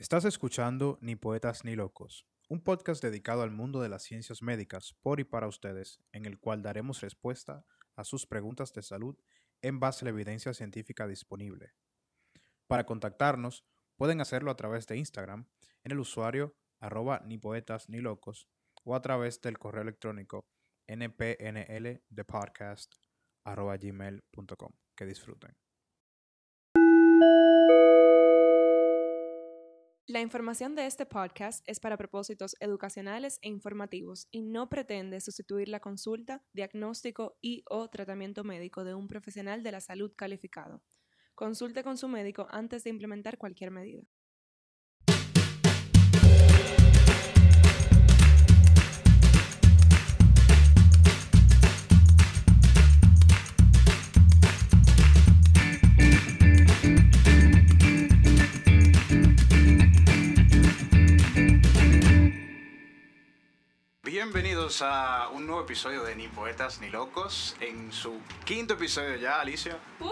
[0.00, 4.94] Estás escuchando Ni Poetas ni Locos, un podcast dedicado al mundo de las ciencias médicas
[5.02, 7.66] por y para ustedes, en el cual daremos respuesta
[7.96, 9.18] a sus preguntas de salud
[9.60, 11.74] en base a la evidencia científica disponible.
[12.66, 13.66] Para contactarnos,
[13.98, 15.50] pueden hacerlo a través de Instagram
[15.84, 18.48] en el usuario arroba ni poetas ni locos
[18.84, 20.48] o a través del correo electrónico
[20.88, 22.94] npnldepodcast
[23.44, 24.72] arroba gmail.com.
[24.96, 25.54] Que disfruten.
[30.10, 35.68] La información de este podcast es para propósitos educacionales e informativos y no pretende sustituir
[35.68, 40.82] la consulta, diagnóstico y o tratamiento médico de un profesional de la salud calificado.
[41.36, 44.02] Consulte con su médico antes de implementar cualquier medida.
[64.32, 69.40] Bienvenidos a un nuevo episodio de Ni Poetas ni Locos, en su quinto episodio ya,
[69.40, 69.76] Alicia.
[69.98, 70.08] ¡Uh!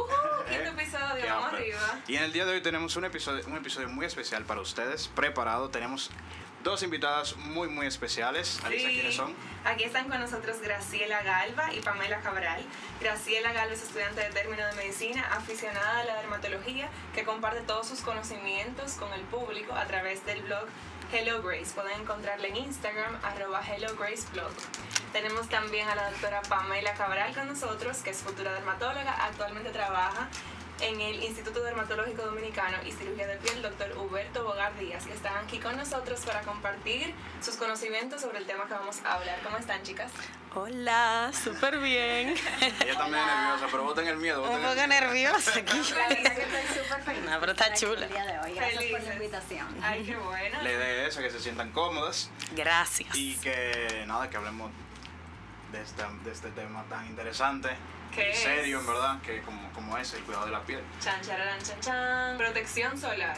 [0.51, 2.01] Quinto episodio, Qué vamos arriba.
[2.09, 5.07] Y en el día de hoy tenemos un episodio, un episodio muy especial para ustedes,
[5.07, 5.69] preparado.
[5.71, 6.11] Tenemos
[6.65, 8.59] dos invitadas muy, muy especiales.
[8.65, 8.95] Alicia, Sí.
[8.97, 9.33] ¿quiénes son?
[9.65, 12.61] Aquí están con nosotros Graciela Galva y Pamela Cabral.
[13.01, 17.87] Graciela Galva es estudiante de término de medicina, aficionada a la dermatología, que comparte todos
[17.87, 20.67] sus conocimientos con el público a través del blog
[21.11, 21.73] Hello Grace.
[21.75, 24.51] Pueden encontrarla en Instagram, arroba Hello Grace Blog.
[25.13, 30.29] Tenemos también a la doctora Pamela Cabral con nosotros, que es futura dermatóloga, actualmente trabaja
[30.81, 35.37] en el Instituto Dermatológico Dominicano y Cirugía del Piel, doctor Huberto Bogar Díaz, que están
[35.45, 39.41] aquí con nosotros para compartir sus conocimientos sobre el tema que vamos a hablar.
[39.43, 40.13] ¿Cómo están, chicas?
[40.55, 42.35] Hola, súper bien.
[42.85, 44.43] Ella también es nerviosa, pero voten el miedo.
[44.43, 45.01] Un voten el poco miedo.
[45.01, 45.79] nerviosa aquí.
[45.95, 47.23] La verdad que estoy súper feliz.
[47.25, 48.07] No, pero está chula.
[48.07, 48.55] El día de hoy.
[48.55, 49.67] Gracias por la invitación.
[49.83, 50.63] Ay, qué bueno.
[50.63, 53.15] La idea es que se sientan cómodas Gracias.
[53.15, 54.71] y que nada, que hablemos
[55.73, 57.69] de este, de este tema tan interesante
[58.15, 58.39] ¿Qué y es?
[58.39, 60.83] serio, en verdad, que como, como es el cuidado de la piel.
[61.01, 62.37] Chan, chararán, chan, chan.
[62.39, 63.37] Protección solar.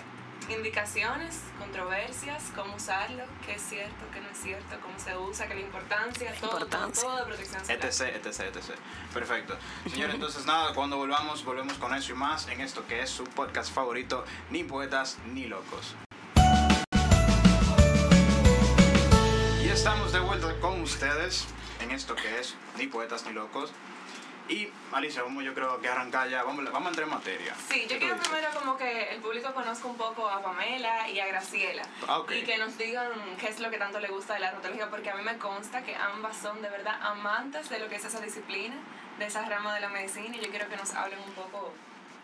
[0.48, 5.54] Indicaciones, controversias, cómo usarlo, qué es cierto, qué no es cierto, cómo se usa, qué
[5.54, 7.02] la importancia, todo, importancia.
[7.02, 7.84] todo, todo de protección solar.
[7.84, 8.78] etc, etc, etc.
[9.14, 9.56] Perfecto.
[9.88, 13.24] Señores, entonces nada, cuando volvamos, volvemos con eso y más en esto que es su
[13.24, 15.94] podcast favorito, Ni Poetas ni Locos.
[19.62, 21.46] Y estamos de vuelta con ustedes
[21.80, 23.70] en esto que es Ni Poetas ni Locos.
[24.50, 27.54] Y Alicia, vamos yo creo que arrancar ya, vamos, vamos a entrar en materia.
[27.68, 28.28] Sí, yo ¿Qué tú quiero dices?
[28.28, 31.84] primero como que el público conozca un poco a Pamela y a Graciela.
[32.08, 32.32] Ah, ok.
[32.32, 35.10] Y que nos digan qué es lo que tanto le gusta de la dermatología, porque
[35.10, 38.20] a mí me consta que ambas son de verdad amantes de lo que es esa
[38.20, 38.74] disciplina,
[39.20, 41.72] de esa rama de la medicina, y yo quiero que nos hablen un poco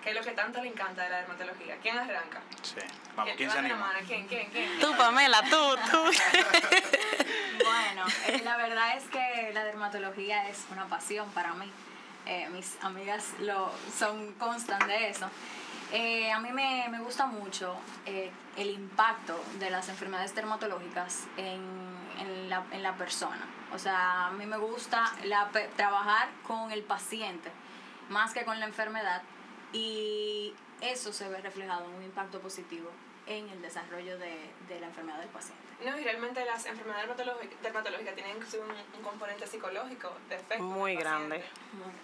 [0.03, 1.77] qué es lo que tanto le encanta de la dermatología.
[1.81, 2.41] ¿Quién arranca?
[2.63, 2.75] Sí.
[3.15, 3.93] Vamos, ¿quién se anima?
[4.05, 4.81] ¿Quién, quién, quién?
[4.81, 6.11] Tú, Pamela, tú, tú.
[7.65, 11.71] Bueno, eh, la verdad es que la dermatología es una pasión para mí.
[12.27, 15.29] Eh, mis amigas lo son constan de eso.
[15.93, 21.63] Eh, a mí me, me gusta mucho eh, el impacto de las enfermedades dermatológicas en,
[22.19, 23.47] en la, en la persona.
[23.73, 27.53] O sea, a mí me gusta la, trabajar con el paciente
[28.09, 29.23] más que con la enfermedad
[29.73, 32.91] y eso se ve reflejado en un impacto positivo
[33.27, 35.63] en el desarrollo de, de la enfermedad del paciente.
[35.85, 40.55] No, y realmente las enfermedades dermatológicas, dermatológicas tienen incluso un, un componente psicológico de efecto.
[40.55, 41.05] en Muy paciente.
[41.39, 41.45] grande.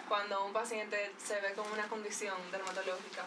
[0.07, 3.23] Cuando un paciente se ve con una condición dermatológica,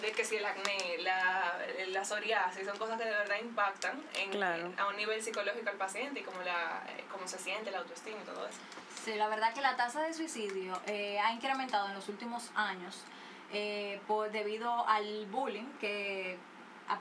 [0.00, 1.58] de que si el acné, la,
[1.88, 4.72] la psoriasis, son cosas que de verdad impactan en, Claro.
[4.78, 8.24] a un nivel psicológico al paciente y cómo, eh, cómo se siente, la autoestima y
[8.24, 8.58] todo eso.
[9.04, 13.02] Sí, la verdad que la tasa de suicidio eh, ha incrementado en los últimos años
[13.52, 16.38] eh, por, debido al bullying que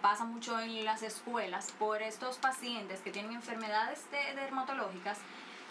[0.02, 5.18] pasa mucho en las escuelas por estos pacientes que tienen enfermedades de- dermatológicas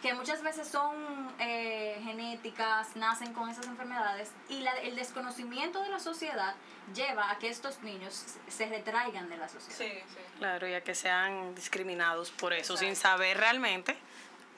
[0.02, 0.96] que muchas veces son
[1.40, 6.54] eh, genéticas, nacen con esas enfermedades y la- el desconocimiento de la sociedad
[6.94, 9.76] lleva a que estos niños se- se retraigan de la sociedad.
[9.76, 10.18] Sí, sí.
[10.38, 13.96] Claro, ya que sean discriminados por eso, sin saber realmente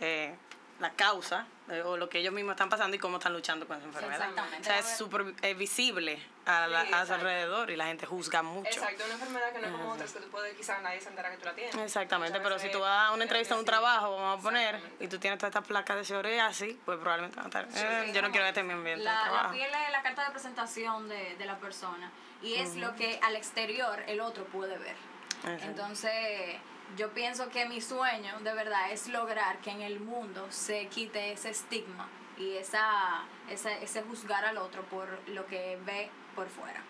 [0.00, 0.34] eh,
[0.82, 3.79] la causa eh, o lo que ellos mismos están pasando y cómo están luchando con
[3.79, 4.17] esa enfermedad.
[4.29, 4.61] exactamente.
[4.61, 8.05] O sea, es súper eh, visible a, la- Sí, a su alrededor y la gente
[8.05, 8.69] juzga mucho.
[8.69, 11.31] Exacto, una enfermedad que no es como otras que tú puedes, quizás nadie se entera
[11.31, 11.75] que tú la tienes.
[11.76, 13.67] Exactamente, pero si tú vas a una es entrevista a un así.
[13.67, 17.46] trabajo, vamos a poner, y tú tienes todas estas placas de psoriasis, pues probablemente van
[17.46, 17.64] a estar.
[17.64, 19.52] eh, Sí, yo no quiero en mi ambiente de la, la trabajo.
[19.52, 22.11] piel es la carta de presentación de, de la persona
[22.43, 24.96] y es lo que al exterior el otro puede ver.
[25.44, 25.64] Exacto.
[25.67, 26.56] Entonces,
[26.96, 31.32] yo pienso que mi sueño de verdad es lograr que en el mundo se quite
[31.32, 32.08] ese estigma
[32.38, 36.82] y esa, esa, ese juzgar al otro por lo que ve por fuera.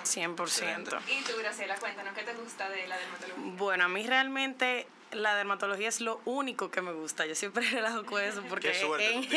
[0.00, 0.42] Exactamente.
[0.42, 1.00] 100%.
[1.08, 3.52] Y tú, Graciela, cuéntanos, ¿qué te gusta de la dermatología?
[3.56, 7.26] Bueno, a mí realmente la dermatología es lo único que me gusta.
[7.26, 9.36] Yo siempre relajo con eso porque Qué suerte tú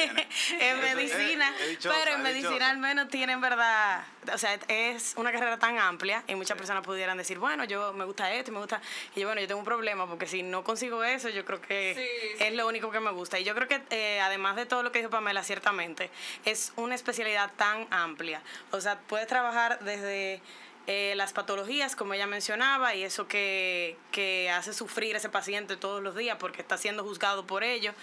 [0.59, 4.03] en, medicina, es dichosa, pero en medicina al menos tienen verdad,
[4.33, 8.06] o sea, es una carrera tan amplia y muchas personas pudieran decir, bueno, yo me
[8.06, 8.81] gusta esto y me gusta,
[9.15, 11.94] y yo, bueno, yo tengo un problema porque si no consigo eso, yo creo que
[11.95, 12.44] Sí, sí.
[12.44, 13.39] es lo único que me gusta.
[13.39, 16.09] Y yo creo que eh, además de todo lo que dijo Pamela, ciertamente,
[16.45, 18.41] es una especialidad tan amplia.
[18.71, 20.41] O sea, puedes trabajar desde
[20.88, 25.75] eh, las patologías, como ella mencionaba, y eso que, que hace sufrir a ese paciente
[25.75, 27.94] todos los días porque está siendo juzgado por ello,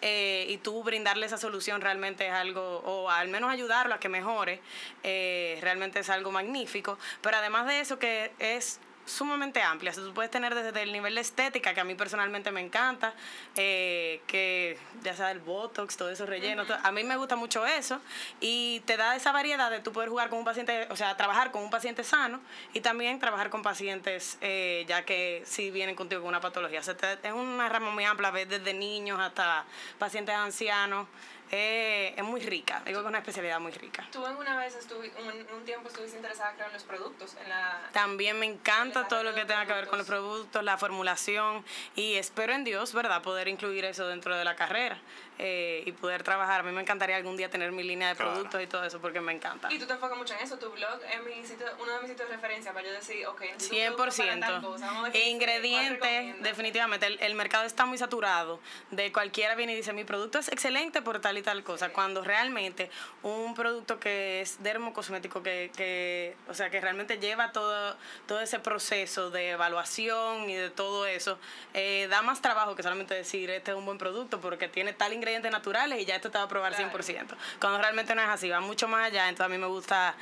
[0.00, 4.08] eh, y tú brindarle esa solución realmente es algo, o al menos ayudarlo a que
[4.08, 4.60] mejore,
[5.04, 6.98] eh, realmente es algo magnífico.
[7.20, 9.92] Pero además de eso, que es sumamente amplia.
[9.92, 13.14] Tú puedes tener desde el nivel de estética, que a mí personalmente me encanta,
[13.56, 18.00] eh, que ya sea el Botox, todo eso relleno, a mí me gusta mucho eso,
[18.40, 21.50] y te da esa variedad de tú poder jugar con un paciente, o sea, trabajar
[21.50, 22.40] con un paciente sano
[22.72, 26.80] y también trabajar con pacientes eh, ya que si vienen contigo con una patología.
[26.80, 29.64] O sea, te- es una rama muy amplia, ves desde niños hasta
[29.98, 31.06] pacientes ancianos.
[31.54, 34.08] Eh, es muy rica, digo que es una especialidad muy rica.
[34.10, 37.48] Tú en una vez, estuvi- un, un tiempo estuviste interesada, creo, en los productos, en
[37.50, 37.90] la...
[37.92, 41.62] También me encanta todo lo que tenga que ver con los productos, la formulación
[41.94, 44.96] y espero en Dios, ¿verdad?, poder incluir eso dentro de la carrera
[45.38, 46.60] eh, y poder trabajar.
[46.60, 48.32] A mí me encantaría algún día tener mi línea de Claro.
[48.32, 49.72] productos y todo eso porque me encanta.
[49.72, 52.10] Y tú te enfocas mucho en eso, tu blog es mi sitio, uno de mis
[52.10, 54.62] sitios de referencia para yo decir, ok, necesito un producto para tal 100%.
[54.62, 57.06] cosa, vamos a ver qué dice, cuál Ingredientes, definitivamente.
[57.06, 58.60] El, el mercado está muy saturado.
[58.90, 61.92] De cualquiera viene y dice, mi producto es excelente por tal y tal cosa.
[61.92, 62.90] Cuando realmente
[63.22, 67.96] un producto que es dermocosmético, que, que, o sea, que realmente lleva todo,
[68.26, 71.38] todo ese proceso de evaluación y de todo eso,
[71.74, 75.12] eh, da más trabajo que solamente decir, este es un buen producto porque tiene tal
[75.22, 76.90] ingredientes naturales y ya esto te va a probar Claro.
[76.98, 77.36] 100%.
[77.60, 79.28] Cuando realmente no es así, va mucho más allá.
[79.28, 80.14] Entonces a mí me gusta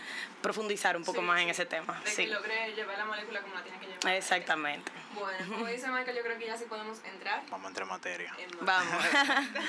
[0.43, 2.01] profundizar un poco Sí, más sí, en ese tema.
[2.05, 2.25] De sí.
[2.27, 4.15] que logre llevar la molécula como la tiene que llevar.
[4.15, 4.93] Exactamente.
[5.15, 7.93] Bueno, como dice Michael, yo creo que ya sí podemos entrar Vamos a entrar en
[7.93, 8.35] materia.
[8.39, 9.05] en Vamos.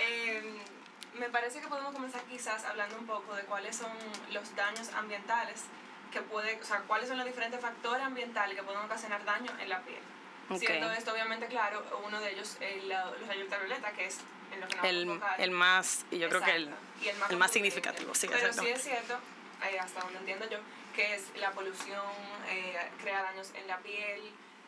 [0.00, 0.42] Eh,
[1.14, 3.90] me parece que podemos comenzar quizás hablando un poco de cuáles son
[4.30, 5.64] los daños ambientales
[6.12, 9.68] que puede, o sea, cuáles son los diferentes factores ambientales que pueden ocasionar daño en
[9.68, 9.98] la piel.
[10.50, 10.58] Ok.
[10.58, 14.18] Siendo esto obviamente claro, uno de ellos el, los rayos ultravioleta, que es
[14.84, 16.84] el, el más, y yo creo que el, Exacto.
[17.04, 19.14] Y el más significativo, sí, Pero sí es cierto,
[19.70, 20.58] eh, hasta donde entiendo yo,
[20.94, 22.02] que es la polución,
[22.48, 24.20] eh, crea daños en la piel,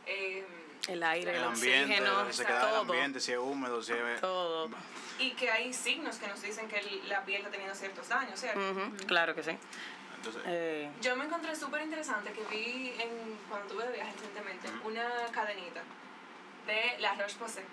[0.06, 0.46] eh,
[0.88, 4.20] el aire, el, El ambiente, oxígeno, el ambiente, si es húmedo, si es...
[4.20, 4.70] todo.
[5.18, 8.40] y que hay signos que nos dicen que el- la piel está teniendo ciertos daños,
[8.40, 8.60] ¿cierto?
[9.06, 9.50] Claro que sí.
[10.16, 14.68] Entonces, Eh, Yo me encontré súper interesante que vi en, cuando tuve de viaje recientemente
[14.84, 15.82] una cadenita
[16.66, 17.64] de la Roche-Posay.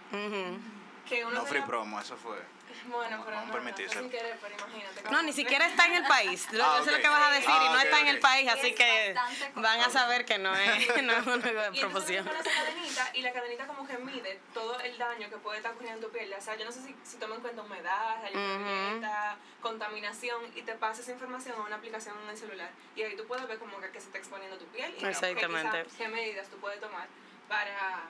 [1.08, 2.38] Que uno no free la- promo, eso fue...
[2.88, 5.02] Bueno, pero Vamos a no, no, fue sin querer, pero imagínate.
[5.12, 6.48] No, ni siquiera está en el país.
[6.54, 8.04] Lo, Ah, Eso es lo que vas a decir y Ah, no ok, está en
[8.08, 8.14] ok.
[8.14, 9.16] el país, Y así es que
[9.56, 12.26] van a saber que no es, no es una Y entonces proporción.
[12.26, 15.72] pones esa cadenita y la cadenita como que mide todo el daño que puede estar
[15.74, 16.34] ocurriendo en tu piel.
[16.38, 20.74] O sea, yo no sé si, si toma en cuenta humedad, ultravioleta, contaminación y te
[20.76, 22.70] pasa esa información a una aplicación en el celular.
[22.96, 25.10] Y ahí tú puedes ver como que, que se está exponiendo tu piel y que
[25.10, 25.84] Exactamente.
[25.86, 27.08] quizá qué medidas tú puedes tomar
[27.50, 28.04] para,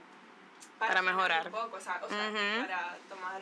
[0.79, 1.45] Para mejorar.
[1.47, 2.67] Un poco, o sea, o sea, Ujú.
[2.67, 3.41] para tomar,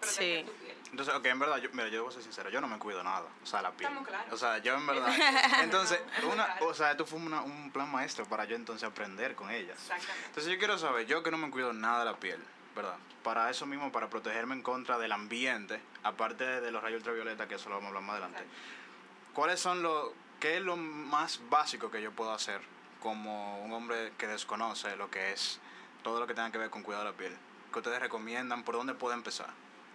[0.00, 0.50] proteger Sí.
[0.50, 0.76] tu piel.
[0.90, 3.26] Entonces, ok, en verdad, yo, mira, yo debo ser sincero, yo no me cuido nada,
[3.42, 3.88] o sea, la piel.
[3.90, 4.32] Estamos claros.
[4.32, 5.08] O sea, yo en verdad.
[5.62, 6.00] Entonces,
[6.32, 9.78] una, o sea, esto fue una- un plan maestro para yo entonces aprender con ellas.
[9.80, 10.26] Exactamente.
[10.28, 12.42] Entonces, yo quiero saber, yo que no me cuido nada de la piel,
[12.74, 12.96] ¿verdad?
[13.22, 17.56] Para eso mismo, para protegerme en contra del ambiente, aparte de los rayos ultravioleta, que
[17.56, 18.44] eso lo vamos a hablar más adelante.
[19.34, 22.60] ¿Cuáles son los, qué es lo más básico que yo puedo hacer
[23.00, 25.60] como un hombre que desconoce lo que es
[26.06, 27.36] todo lo que tenga que ver con cuidado de la piel?
[27.72, 28.62] ¿Qué ustedes recomiendan?
[28.62, 29.48] ¿Por dónde puedo empezar?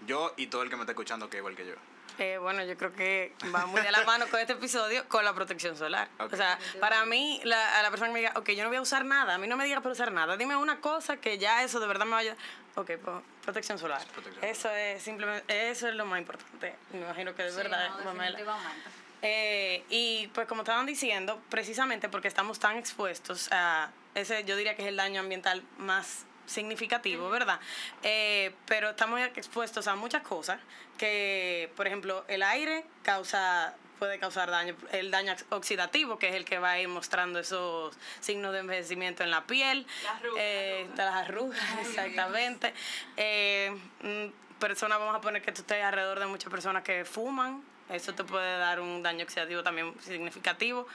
[0.06, 1.74] Yo y todo el que me está escuchando que es igual que yo.
[2.18, 5.34] Eh, bueno, yo creo que va muy de la mano con este episodio con la
[5.34, 6.10] protección solar.
[6.20, 8.75] O sea, para mí, la, a la persona que me diga, ok, yo no voy
[8.77, 11.38] a usar nada, a mí no me digas para usar nada, dime una cosa que
[11.38, 12.36] ya eso de verdad me vaya.
[12.75, 14.06] Ok, pues protección solar.
[14.13, 16.75] Protección eso es simplemente, eso es lo más importante.
[16.91, 18.38] Me imagino que de Sí, verdad, no, Pamela.
[18.38, 18.89] definitivamente.
[19.22, 24.75] Eh, y pues como estaban diciendo, precisamente porque estamos tan expuestos a ese, yo diría
[24.75, 27.60] que es el daño ambiental más significativo, ¿verdad?
[28.03, 30.60] Eh, pero estamos expuestos a muchas cosas
[30.98, 36.44] que, por ejemplo, el aire causa puede causar daño, el daño oxidativo, que es el
[36.44, 40.88] que va a ir mostrando esos signos de envejecimiento en la piel, Las arrugas, eh,
[40.98, 42.74] las arrugas, exactamente.
[43.15, 47.63] Eh, mm, personas, vamos a poner que tú estés alrededor de muchas personas que fuman,
[47.89, 50.88] eso te puede dar un daño oxidativo también significativo.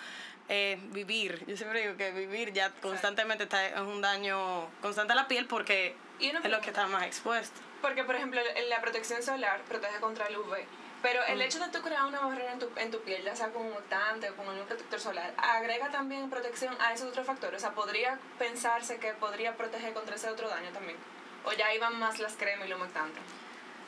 [0.48, 5.16] Eh, vivir, yo siempre digo que vivir ya constantemente está, es un daño constante a
[5.16, 7.60] la piel porque Y es lo que está más expuesto.
[7.82, 10.56] Porque, por ejemplo, la protección solar protege contra el UV.
[11.02, 13.50] Pero el hecho de tú crear una barrera en tu, en tu piel, ya sea
[13.50, 17.58] con un humectante o con un protector solar, agrega también protección a esos otros factores.
[17.58, 20.96] O sea, podría pensarse que podría proteger contra ese otro daño también.
[21.44, 23.22] O ya iban más las cremas y los humectantes.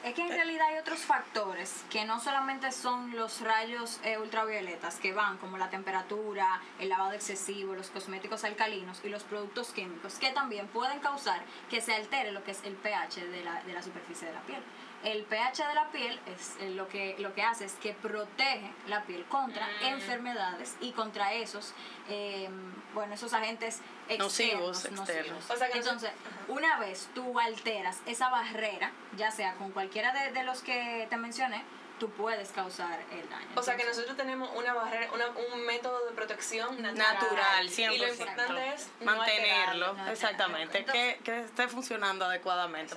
[0.04, 4.96] Es que en realidad hay otros factores que no solamente son los rayos eh, ultravioletas
[5.00, 10.14] que van como la temperatura, el lavado excesivo, los cosméticos alcalinos y los productos químicos
[10.14, 13.72] que también pueden causar que se altere lo que es el pH de la, de
[13.72, 14.62] la superficie de la piel.
[15.04, 18.72] El pH de la piel es eh, lo que lo que hace es que protege
[18.86, 19.84] la piel contra Mm.
[19.86, 21.72] enfermedades y contra esos
[22.08, 22.48] eh,
[22.94, 23.80] bueno esos agentes
[24.18, 25.50] Nocivos, externos, externos.
[25.50, 26.10] O sea que Entonces,
[26.48, 31.16] una vez tú alteras esa barrera, ya sea con cualquiera de, de los que te
[31.18, 31.62] mencioné,
[31.98, 33.46] tú puedes causar el daño.
[33.54, 37.14] O sea que nosotros tenemos una barrera, una, un método de protección natural.
[37.14, 37.94] Natural, 100%.
[37.94, 42.94] Y lo importante es no mantenerlo, no exactamente, que, que esté funcionando adecuadamente.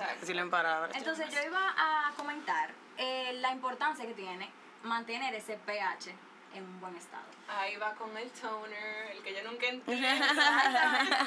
[0.94, 4.50] Entonces yo iba a comentar eh, la importancia que tiene
[4.82, 6.14] mantener ese pH
[6.54, 7.22] en un buen estado.
[7.48, 10.06] Ahí va con el toner, el que yo nunca entiendo.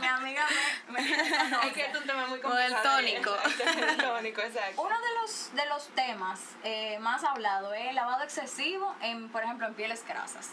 [0.01, 0.47] Mi amiga
[0.89, 1.11] me, me
[1.67, 2.97] es que es un tema muy Con el complicado.
[2.97, 3.35] tónico.
[3.89, 4.81] El tónico, exacto.
[4.81, 9.43] Uno de los, de los temas eh, más hablado es el lavado excesivo, en, por
[9.43, 10.51] ejemplo, en pieles grasas.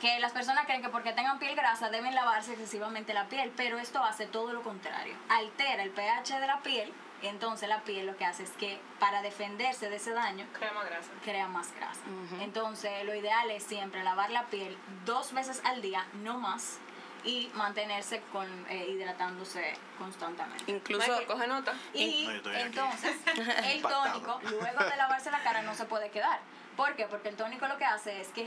[0.00, 3.78] Que las personas creen que porque tengan piel grasa deben lavarse excesivamente la piel, pero
[3.78, 5.14] esto hace todo lo contrario.
[5.28, 6.92] Altera el pH de la piel,
[7.22, 11.10] entonces la piel lo que hace es que para defenderse de ese daño grasa.
[11.24, 12.00] crea más grasa.
[12.40, 16.78] Entonces lo ideal es siempre lavar la piel dos veces al día, no más,
[17.24, 20.70] y mantenerse con eh, hidratándose constantemente.
[20.70, 21.72] Incluso coge nota.
[21.94, 23.16] Y No, entonces
[23.64, 24.20] el Impactado.
[24.20, 26.38] tónico, luego de lavarse la cara, no se puede quedar.
[26.76, 27.06] ¿Por qué?
[27.06, 28.46] Porque el tónico lo que hace es que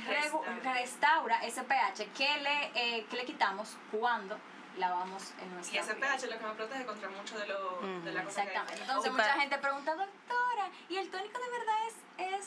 [0.63, 4.37] restaura ese pH que le, eh, que le quitamos cuando
[4.77, 5.99] lavamos en Y nuestra ese piel.
[6.09, 8.55] pH es lo que me protege contra mucho de, lo, de la cosa que hay.
[8.55, 8.81] Exactamente.
[8.83, 11.93] Entonces Y mucha gente pregunta, doctora, ¿y el tónico de verdad es,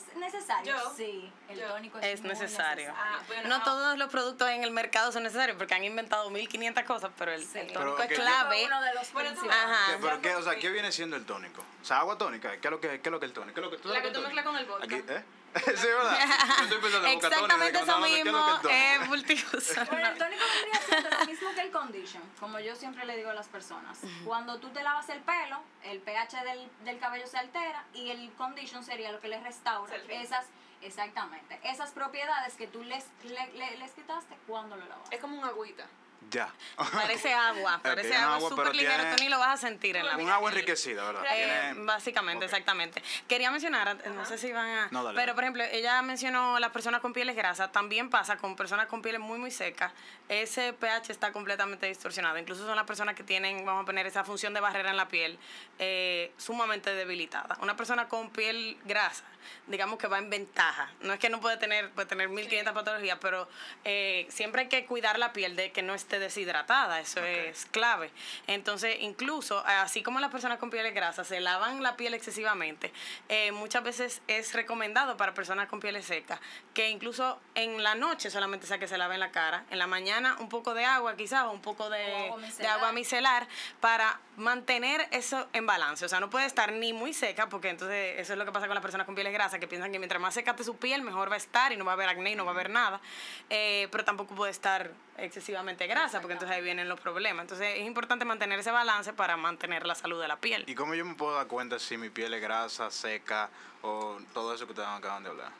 [0.09, 0.75] es necesario?
[0.75, 0.93] Yo.
[0.95, 1.67] Sí, el Yo.
[1.69, 2.93] tónico es, Es muy necesario.
[2.95, 6.29] Ah, bueno, no ah, todos los productos en el mercado son necesarios porque han inventado
[6.29, 7.59] 1500 cosas, pero el, Sí.
[7.59, 8.55] el Pero tónico que es clave.
[8.57, 9.65] Fue uno de los Bueno, tú- principales.
[9.77, 9.91] Ajá.
[9.91, 11.63] ¿Qué- pero qué, o sea, ¿qué viene siendo el tónico?
[11.81, 13.55] O sea, agua tónica, ¿qué es lo que, qué es lo que el tónico?
[13.55, 14.85] ¿Qué es lo que, ¿tú La que tú mezclas con el vodka.
[14.85, 15.23] Aquí, ¿eh?
[15.75, 16.17] sí, ¿verdad?
[16.57, 19.85] Yo estoy pensando en boca tónica, Exactamente eso me estaban hablando, ¿qué mismo es multiuso.
[19.91, 23.29] Bueno, el tónico vendría siendo lo mismo que el condition, como yo siempre le digo
[23.29, 23.99] a las personas.
[24.25, 28.31] Cuando tú te lavas el pelo, el pH del, del cabello se altera y el
[28.33, 30.45] condition sería lo que le restaura esas,
[30.81, 35.07] exactamente, esas propiedades que tú les, le- le- les quitaste cuando lo lavas.
[35.11, 35.85] Es como un agüita.
[36.29, 36.49] Ya.
[36.93, 40.05] Parece agua, parece agua agua, súper ligero, tiene- tú ni lo vas a sentir en
[40.05, 41.23] la Un agua enriquecida, ¿verdad?
[41.33, 42.51] Eh, Tiene- básicamente, Ok.
[42.51, 43.03] exactamente.
[43.27, 44.87] Quería mencionar, no sé si van a...
[44.91, 45.33] No, dale, pero, dale.
[45.33, 47.71] por ejemplo, ella mencionó las personas con pieles grasas.
[47.71, 49.91] También pasa con personas con pieles muy, muy secas.
[50.29, 52.37] Ese pH está completamente distorsionado.
[52.37, 55.07] Incluso son las personas que tienen, vamos a poner, esa función de barrera en la
[55.09, 55.37] piel
[55.79, 57.57] eh, sumamente debilitada.
[57.61, 59.23] Una persona con piel grasa,
[59.67, 60.89] digamos que va en ventaja.
[61.01, 63.49] No es que no puede tener, puede tener 1500 patologías, pero
[63.83, 66.99] eh, siempre hay que cuidar la piel de que no esté deshidratada.
[66.99, 68.11] Eso es clave.
[68.47, 72.91] Entonces, incluso, así como las personas con pieles grasas se lavan la piel excesivamente,
[73.29, 76.39] eh, muchas veces es recomendado para personas con pieles secas
[76.73, 80.37] que incluso en la noche solamente sea que se laven la cara, en la mañana
[80.39, 82.31] un poco de agua quizás o un poco de,
[82.69, 83.47] agua micelar
[83.79, 86.05] para mantener eso en balance.
[86.05, 88.67] O sea, no puede estar ni muy seca porque entonces eso es lo que pasa
[88.67, 91.01] con las personas con pieles grasas que piensan que mientras más seca esté su piel
[91.01, 92.69] mejor va a estar y no va a haber acné y no va a haber
[92.69, 93.01] nada.
[93.49, 97.43] Eh, pero tampoco puede estar excesivamente grasa porque entonces ahí vienen los problemas.
[97.43, 100.63] Entonces es importante mantener ese balance para mantener la salud de la piel.
[100.67, 103.49] ¿Y cómo yo me puedo dar cuenta si mi piel es grasa, seca
[103.81, 105.51] o todo eso que ustedes acaban de hablar?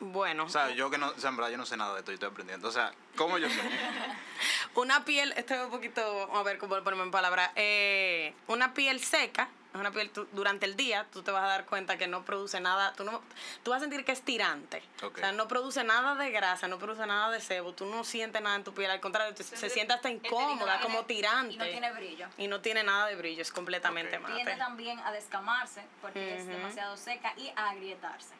[0.00, 2.00] Bueno, O sea, yo que no, o sea, en verdad yo no sé nada de
[2.00, 2.68] esto y estoy aprendiendo.
[2.68, 3.60] O sea, ¿cómo yo sé?
[4.74, 9.00] una piel, esto es un poquito, a ver cómo ponerme en palabras, eh, una piel
[9.00, 12.24] seca, una piel tú- durante el día, tú te vas a dar cuenta que no
[12.24, 13.22] produce nada, tú, no,
[13.62, 16.78] tú vas a sentir que es tirante, o sea, no produce nada de grasa, no
[16.78, 19.70] produce nada de sebo, tú no sientes nada en tu piel, al contrario, te- se,
[19.70, 21.54] siente- hasta incómoda, tiene- como tirante.
[21.54, 22.28] Y no tiene brillo.
[22.38, 24.22] Y no tiene nada de brillo, es completamente Ok.
[24.22, 24.34] mate.
[24.34, 28.34] Tiende también a descamarse porque es demasiado seca y a agrietarse.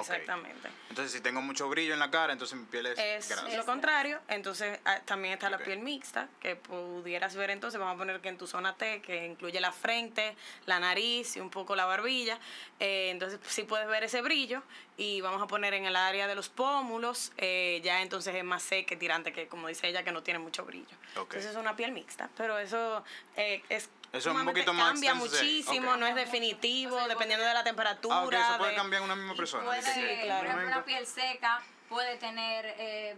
[0.00, 0.68] Exactamente.
[0.88, 3.56] Entonces, si tengo mucho brillo en la cara, entonces mi piel es, Es grasa.
[3.56, 7.98] lo contrario, entonces ah, también está la piel mixta, que pudieras ver entonces, vamos a
[7.98, 11.76] poner que en tu zona T, que incluye la frente, la nariz y un poco
[11.76, 12.38] la barbilla,
[12.80, 14.62] eh, entonces sí puedes ver ese brillo
[14.96, 18.62] y vamos a poner en el área de los pómulos, eh, ya entonces es más
[18.62, 20.96] seca, tirante, que como dice ella, que no tiene mucho brillo.
[21.16, 23.04] Entonces es una piel mixta, pero eso
[23.36, 23.88] eh, es...
[24.12, 27.54] Eso es un poquito más Cambia extenso, muchísimo, no es definitivo, O sea, dependiendo de
[27.54, 28.16] la temperatura.
[28.20, 29.64] Ah, eso puede de- cambiar en una misma persona.
[29.64, 30.44] Puede, Sí, por claro.
[30.48, 33.16] ejemplo, una piel seca puede tener eh,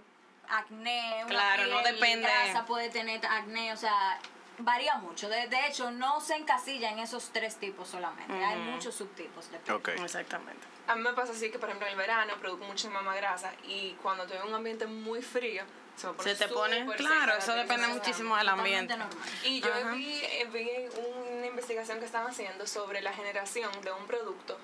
[0.49, 2.29] acné, una Claro, no piel depende.
[2.29, 4.21] grasa puede tener acné, o sea,
[4.59, 5.29] varía mucho.
[5.29, 8.33] De, de hecho, no se encasilla en esos tres tipos solamente.
[8.45, 9.77] Hay muchos subtipos de piel.
[9.77, 9.89] Ok.
[9.89, 10.65] Exactamente.
[10.87, 13.53] A mí me pasa así que, por ejemplo, en el verano produzco muchísima más grasa
[13.67, 15.63] y cuando estoy en un ambiente muy frío,
[15.97, 18.97] se me pone Se te pone, claro, eso depende muchísimo del ambiente.
[18.97, 19.17] normal.
[19.45, 19.93] Y yo Ajá.
[19.93, 20.69] vi, eh, vi
[21.37, 24.59] una investigación que estaban haciendo sobre la generación de un producto.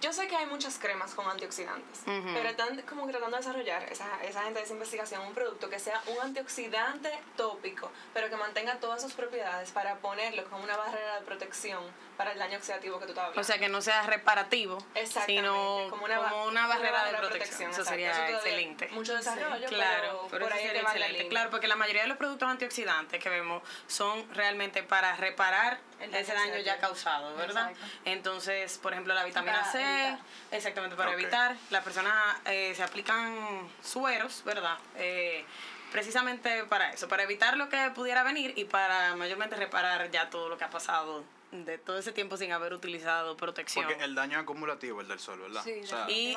[0.00, 3.82] Yo sé que hay muchas cremas con antioxidantes, pero están como que tratando de desarrollar
[3.92, 8.36] esa, esa gente de esa investigación un producto que sea un antioxidante tópico, pero que
[8.36, 11.82] mantenga todas sus propiedades para ponerlo como una barrera de protección
[12.16, 13.40] para el daño oxidativo que tú estabas hablando.
[13.40, 17.70] O sea, que no sea reparativo, Exactamente, sino como una, ba- una barrera de protección.
[17.72, 18.88] Eso sería excelente.
[18.90, 21.28] Mucho desarrollo, Claro, pero, pero por ahí sería excelente.
[21.28, 26.10] Claro, porque la mayoría de los productos antioxidantes que vemos son realmente para reparar El
[26.12, 27.70] daño ese daño ya causado, ¿verdad?
[27.70, 27.92] Exacto.
[28.04, 30.18] Entonces, por ejemplo, la vitamina Para C, evitar.
[30.52, 33.36] exactamente para evitar, las personas eh, se aplican
[33.82, 34.78] sueros, ¿verdad?
[34.96, 35.44] Eh,
[35.92, 40.48] precisamente para eso, para evitar lo que pudiera venir y para mayormente reparar ya todo
[40.48, 43.86] lo que ha pasado de todo ese tiempo sin haber utilizado protección.
[43.86, 45.62] Porque el daño acumulativo, el del sol, ¿verdad?
[45.64, 46.36] Sí, O sea, y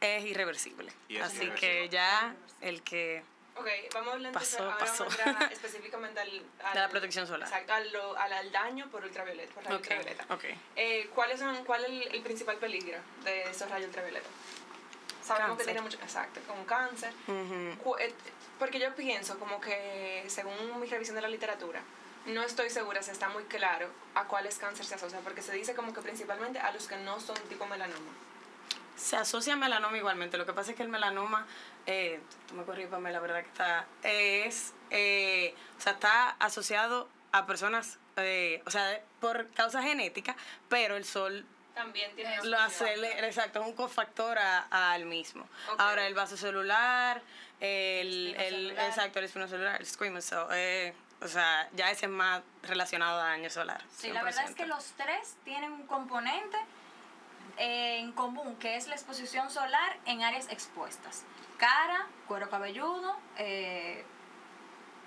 [0.00, 0.92] es irreversible.
[1.08, 1.60] Y es Así irreversible.
[1.84, 3.22] que ya el que
[3.58, 5.04] Ok, vamos a hablar entonces Pasó, ahora pasó.
[5.04, 7.48] vamos a entrar específicamente al, al- De la protección solar.
[7.48, 10.26] Exacto, al, al, al daño por ultravioleta, por rayos Ok, ultravioleta.
[10.34, 10.44] ok.
[10.76, 14.28] Eh, ¿cuáles son, ¿Cuál es el, el principal peligro de esos rayos ultravioleta?
[15.22, 15.58] Sabemos Cáncer.
[15.58, 17.12] que tiene mucho, exacto, como cáncer.
[17.82, 18.14] Cu- eh,
[18.58, 21.80] Porque yo pienso como que, según mi revisión de la literatura,
[22.26, 25.74] no estoy segura si está muy claro a cuáles cáncer se asocia, porque se dice
[25.74, 28.10] como que principalmente a los que no son tipo melanoma.
[28.96, 30.36] Se asocia a melanoma igualmente.
[30.38, 31.46] Lo que pasa es que el melanoma,
[31.88, 37.46] eh, tú me corrí, la verdad que está, es, eh, o sea, está asociado a
[37.46, 40.36] personas, eh, o sea, por causa genética,
[40.68, 45.48] pero el sol También tiene lo acelera, exacto, es un cofactor a- al mismo.
[45.78, 47.22] Ahora, el vaso celular,
[47.58, 48.86] el, el, celular.
[48.88, 50.92] exacto, el espino celular, el squamous cell, eh,
[51.22, 53.82] o sea, ya ese es más relacionado a daño solar.
[53.96, 54.66] Sí, la verdad es que 100%.
[54.68, 56.58] los tres tienen un componente
[57.58, 61.24] en común, que es la exposición solar en áreas expuestas.
[61.56, 64.04] Cara, cuero cabelludo, eh,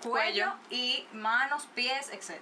[0.02, 0.54] cuello, Cuello.
[0.70, 2.40] y manos, pies, etc.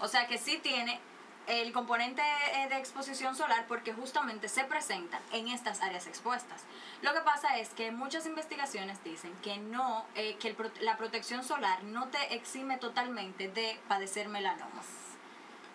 [0.00, 1.00] O sea que sí tiene
[1.46, 2.22] el componente
[2.54, 6.64] eh, de exposición solar porque justamente se presenta en estas áreas expuestas.
[7.02, 11.44] Lo que pasa es que muchas investigaciones dicen que no, eh, que el la protección
[11.44, 15.05] solar no te exime totalmente de padecer melanomas.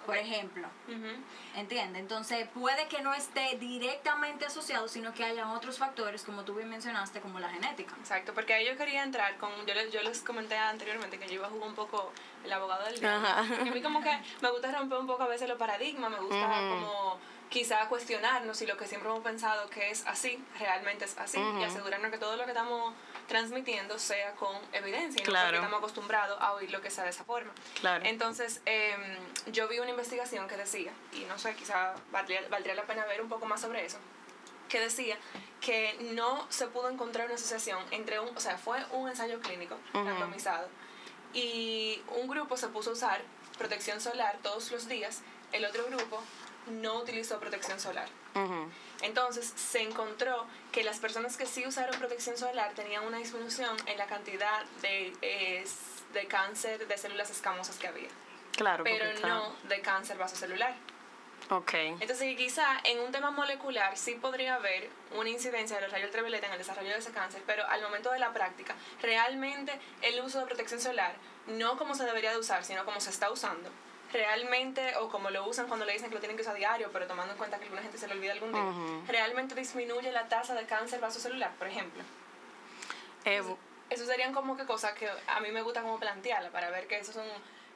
[0.06, 1.12] Por ejemplo, Ujú.
[1.56, 2.00] ¿entiende?
[2.00, 6.70] Entonces puede que no esté directamente asociado, sino que hayan otros factores, como tú bien
[6.70, 7.96] mencionaste, como la genética.
[8.00, 11.36] Exacto, porque ahí yo quería entrar con, yo les, yo les comenté anteriormente que yo
[11.36, 12.12] iba a jugar un poco
[12.44, 13.28] el abogado del diablo.
[13.28, 13.46] Ajá.
[13.48, 16.20] Porque a mí como que me gusta romper un poco a veces los paradigmas, me
[16.20, 16.70] gusta Ujú.
[16.70, 21.38] como quizá cuestionarnos si lo que siempre hemos pensado que es así, realmente es así,
[21.60, 22.94] y asegurarnos que todo lo que estamos
[23.32, 25.46] transmitiendo sea con evidencia Claro.
[25.48, 27.50] porque estamos acostumbrados a oír lo que sea de esa forma.
[27.80, 28.04] Claro.
[28.06, 29.02] Entonces, em,
[29.54, 33.22] yo vi una investigación que decía, y no sé, quizá valdría, valdría la pena ver
[33.22, 33.98] un poco más sobre eso,
[34.68, 35.18] que decía
[35.62, 39.78] que no se pudo encontrar una asociación entre un, o sea, fue un ensayo clínico
[39.94, 40.68] randomizado
[41.34, 43.22] y un grupo se puso a usar
[43.58, 45.22] protección solar todos los días,
[45.54, 46.22] el otro grupo
[46.68, 48.10] no utilizó protección solar.
[48.36, 48.70] Ujú.
[49.02, 53.98] Entonces se encontró que las personas que sí usaron protección solar tenían una disminución en
[53.98, 55.66] la cantidad de, eh,
[56.14, 58.10] de cáncer de células escamosas que había,
[58.52, 60.76] Claro, pero no de cáncer vasocelular.
[61.50, 61.74] Ok.
[61.74, 66.48] Entonces, quizá en un tema molecular sí podría haber una incidencia de los rayos ultravioleta
[66.48, 70.40] en el desarrollo de ese cáncer, pero al momento de la práctica, realmente el uso
[70.40, 71.14] de protección solar,
[71.48, 73.70] no como se debería de usar, sino como se está usando,
[74.12, 77.08] realmente, o como lo usan cuando le dicen que lo tienen que usar diario, pero
[77.08, 78.64] tomando en cuenta que alguna gente se le olvida algún día,
[79.08, 82.04] realmente disminuye la tasa de cáncer vasocelular, por ejemplo.
[83.26, 83.42] Eh,
[83.90, 86.98] Eso serían como que cosas que a mí me gusta como plantearla para ver que
[87.00, 87.26] esos son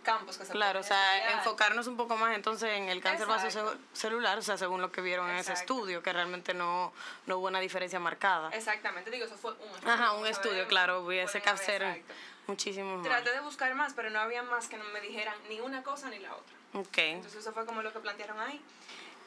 [0.04, 1.39] campos que se Claro, o sea, estudiar.
[1.39, 3.63] enfocarnos un poco más entonces en el cáncer Exacto.
[3.91, 6.93] vasocelular, o sea, según lo que vieron en ese estudio, que realmente no,
[7.26, 8.50] no hubo una diferencia marcada.
[8.54, 9.91] Exactamente, digo, eso fue un estudio.
[9.93, 12.04] Ajá, un estudio, claro, hubiese que hacer.
[12.48, 13.08] Muchísimo más.
[13.08, 16.10] Traté de buscar más, pero no había más que no me dijeran ni una cosa
[16.10, 16.56] ni la otra.
[16.74, 16.98] Ok.
[16.98, 18.62] Entonces eso fue como lo que plantearon ahí.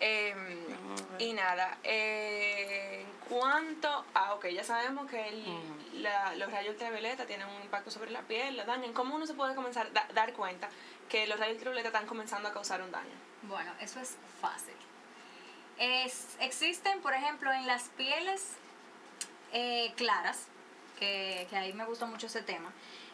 [0.00, 0.34] Eh,
[1.18, 7.26] y nada, eh, en cuanto a, ok, ya sabemos que el- la- los rayos ultravioleta
[7.26, 8.92] tienen un impacto sobre la piel, la dañan.
[8.92, 10.68] ¿Cómo uno se puede comenzar a da- dar cuenta
[11.08, 13.10] que los rayos ultravioleta están comenzando a causar un daño?
[13.42, 14.74] Bueno, eso es fácil.
[15.78, 18.52] Es, existen, por ejemplo, en las pieles
[19.52, 20.46] eh, claras,
[20.98, 22.70] que, que ahí me gustó mucho ese tema,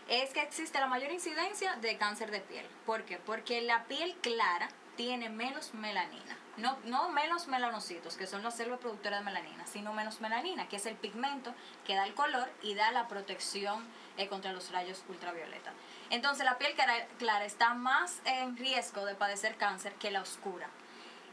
[0.08, 2.66] es que existe la mayor incidencia de cáncer de piel.
[2.86, 3.18] ¿Por qué?
[3.18, 6.36] Porque la piel clara tiene menos melanina.
[6.56, 10.76] No, no menos melanocitos, que son las células productoras de melanina, sino menos melanina, que
[10.76, 11.52] es el pigmento
[11.84, 13.84] que da el color y da la protección
[14.18, 15.72] eh, contra los rayos ultravioleta.
[16.10, 20.68] Entonces la piel cara- clara está más en riesgo de padecer cáncer que la oscura.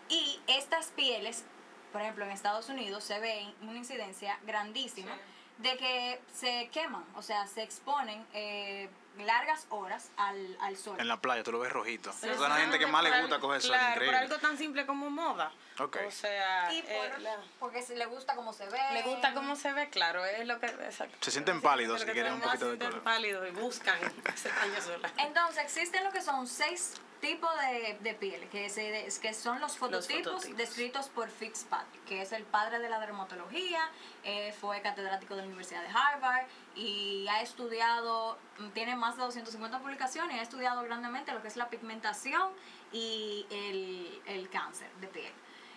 [0.10, 1.46] Y estas pieles
[1.92, 5.12] por ejemplo, en Estados Unidos se ve una incidencia grandísima.
[5.62, 10.96] De que se queman, o sea, se exponen eh, largas horas al, al sol.
[11.00, 12.12] En la playa tú lo ves rojito.
[12.22, 14.18] Pero Son la gente que más le gusta coger sol, claro, increíble.
[14.18, 15.52] por algo tan simple como moda.
[15.80, 15.98] Ok.
[16.08, 18.80] O sea, Y eh, por- la- porque si le gusta cómo se ve.
[18.94, 20.68] le gusta cómo se ve, claro, es lo que...
[20.68, 21.18] exacto.
[21.22, 23.04] Se sienten pálidos si quieren un poquito de sienten color.
[23.04, 23.98] pálidos y buscan
[24.34, 25.12] ese daño solar.
[25.18, 29.78] Entonces, existen lo que son seis tipos de, de piel, que, se, que son los
[29.78, 30.58] fototipos, fototipos.
[30.58, 33.80] descritos por Fitzpatrick, que es el padre de la dermatología,
[34.24, 39.24] eh, fue catedrático de la Universidad de Harvard y ha estudiado, mm, tiene más de
[39.24, 42.52] 250 publicaciones, ha estudiado grandemente lo que es la pigmentación
[42.92, 45.34] y el, el cáncer de piel.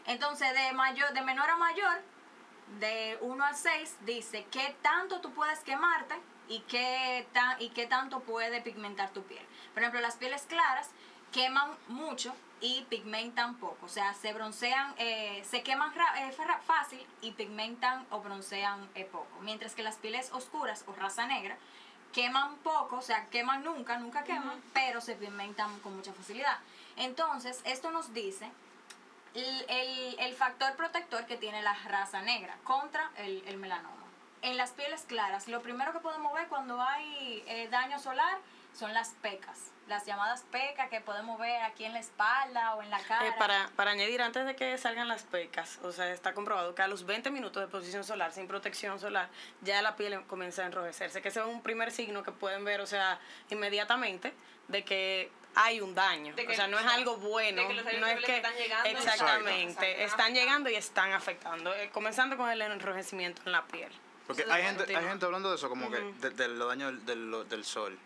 [0.06, 2.00] Entonces, de, mayor, de menor a mayor,
[2.80, 6.14] de 1 al 6 dice qué tanto tú puedes quemarte
[6.48, 9.44] y qué, ta- y qué tanto puede pigmentar tu piel.
[9.72, 10.90] Por ejemplo, las pieles claras
[11.34, 13.84] queman mucho y pigmentan poco.
[13.84, 16.32] O sea, se broncean, eh, se queman eh,
[16.64, 19.26] fácil y pigmentan o broncean eh, poco.
[19.40, 21.56] Mientras que las pieles oscuras o raza negra
[22.12, 26.58] queman poco, o sea, queman nunca, nunca queman, pero se pigmentan con mucha facilidad.
[26.96, 28.48] Entonces, esto nos dice
[29.34, 33.90] el, el- el factor protector que tiene la raza negra contra el, el melanoma.
[34.42, 38.38] En las pieles claras, lo primero que podemos ver cuando hay daño solar
[38.74, 42.90] son las pecas, las llamadas pecas que podemos ver aquí en la espalda o en
[42.90, 43.26] la cara.
[43.28, 46.82] Eh, para, para añadir, antes de que salgan las pecas, o sea, está comprobado que
[46.82, 49.28] a los 20 minutos de exposición solar, sin protección solar,
[49.60, 52.80] ya la piel comienza a enrojecerse, que ese es un primer signo que pueden ver,
[52.80, 53.18] o sea,
[53.50, 54.32] inmediatamente,
[54.68, 56.34] de que hay un daño.
[56.34, 57.62] De que- o sea, no es algo bueno.
[57.62, 58.88] de que los rayos no es que, están llegando.
[58.88, 59.84] Exactamente, Exacto.
[59.84, 60.04] Exacto.
[60.06, 63.92] están llegando y están afectando, eh, comenzando con el enrojecimiento en la piel.
[64.26, 67.30] Porque hay gente, hay gente hablando de eso, como que de, de los daños del,
[67.30, 67.96] del, del sol.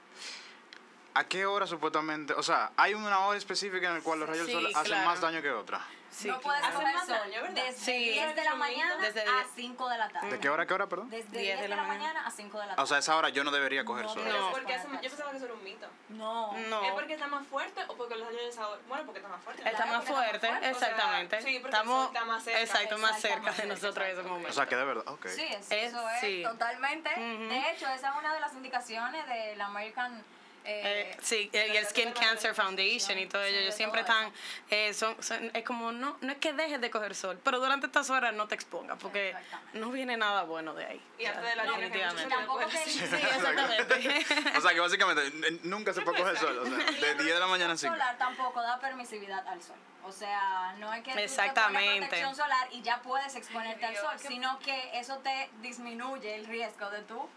[1.18, 2.32] ¿A qué hora supuestamente?
[2.34, 4.84] O sea, ¿hay una hora específica en la cual los rayos Sí, del sol hacen
[4.92, 5.08] claro.
[5.08, 5.80] más daño que otra?
[6.12, 7.54] Sí, no puedes coger sol daño, ¿verdad?
[7.64, 8.10] desde Sí.
[8.10, 9.46] 10 de la mañana Desde a 10.
[9.56, 10.30] 5 de la tarde.
[10.30, 11.10] ¿De qué hora a qué hora, perdón?
[11.10, 12.82] Desde 10 de la mañana a 5 de la tarde.
[12.84, 14.24] O sea, a esa hora yo no debería coger No, sol.
[14.28, 14.46] No.
[14.48, 15.88] es porque hace, yo pensaba que eso era un mito.
[16.10, 16.52] no.
[16.56, 16.84] No.
[16.84, 18.80] ¿Es porque está más fuerte o porque los daños de sabor?
[18.88, 19.62] Bueno, porque está más fuerte.
[19.64, 21.36] Está Claro, más está fuerte, O sea, exactamente.
[21.42, 22.60] sí, porque el Estamos, sol está más cerca.
[22.60, 24.50] exacto, más cerca de nosotros en ese momento.
[24.50, 25.26] O sea, que de verdad, ok.
[25.26, 27.10] Sí, es- Es- eso es totalmente.
[27.10, 30.22] De hecho, esa es una de las indicaciones de la American.
[30.70, 34.02] Eh, Eh, sí, eh, y el Skin Cancer Foundation y todo Sí, ello, ellos siempre
[34.02, 34.30] están,
[34.70, 37.86] eh, son, son- es como, no, no es que dejes de coger sol, pero durante
[37.86, 39.78] estas horas no te expongas, porque Exactamente.
[39.78, 41.00] no viene nada bueno de ahí.
[41.18, 42.36] Y antes de la definitivamente.
[42.84, 44.26] Sí, exactamente.
[44.58, 46.58] O sea, que básicamente nunca se puede coger sol.
[46.58, 47.92] O sea, de 10 de la mañana a 5.
[47.94, 49.76] solar tampoco da permisividad al sol.
[50.04, 51.98] O sea, no es que tú te Exactamente.
[52.00, 56.90] protección solar y ya puedes exponerte al sol, sino que eso te disminuye el riesgo
[56.90, 57.28] de tú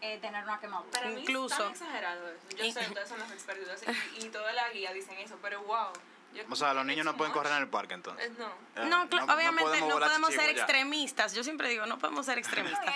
[0.00, 0.90] eh, tener una quemadura.
[0.92, 2.56] Para mí Incluso- es tan exagerado eso.
[2.56, 3.82] Yo Y- sé, ustedes son los expertos
[4.18, 5.92] y, y toda la guía dicen eso, pero wow.
[6.32, 7.42] yo- O sea, los niños no pueden much.
[7.42, 8.26] correr en el parque entonces.
[8.30, 8.46] Eh, No.
[8.82, 9.02] Eh, No,
[9.34, 10.62] obviamente no podemos, ser ya.
[10.62, 11.34] extremistas.
[11.34, 12.38] Yo siempre digo, no podemos ser
[12.78, 12.94] extremistas.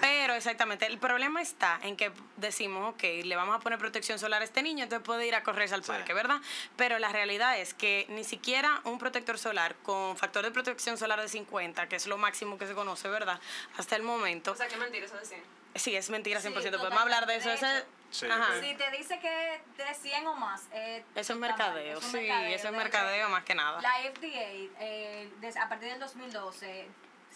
[0.00, 4.42] Pero exactamente, el problema está en que decimos, ok, le vamos a poner protección solar
[4.42, 5.88] a este niño, entonces puede ir a correrse al Sí.
[5.90, 6.40] parque, ¿verdad?
[6.76, 11.20] Pero la realidad es que ni siquiera un protector solar con factor de protección solar
[11.20, 13.40] de 50, que es lo máximo que se conoce, ¿verdad?
[13.78, 14.52] Hasta el momento.
[14.52, 15.40] O sea, qué mentira eso decían.
[15.74, 16.62] Sí, es mentira 100%.
[16.62, 17.50] Sí, Podemos hablar de eso.
[17.50, 18.28] ese- Sí.
[18.60, 20.68] Si te dice que de 100 o más.
[20.72, 22.48] eh, Eso es mercadeo, es sí, mercadeo.
[22.54, 23.80] eso es De mercadeo hecho, más que nada.
[23.82, 26.86] La FDA, eh, des- a partir del 2012,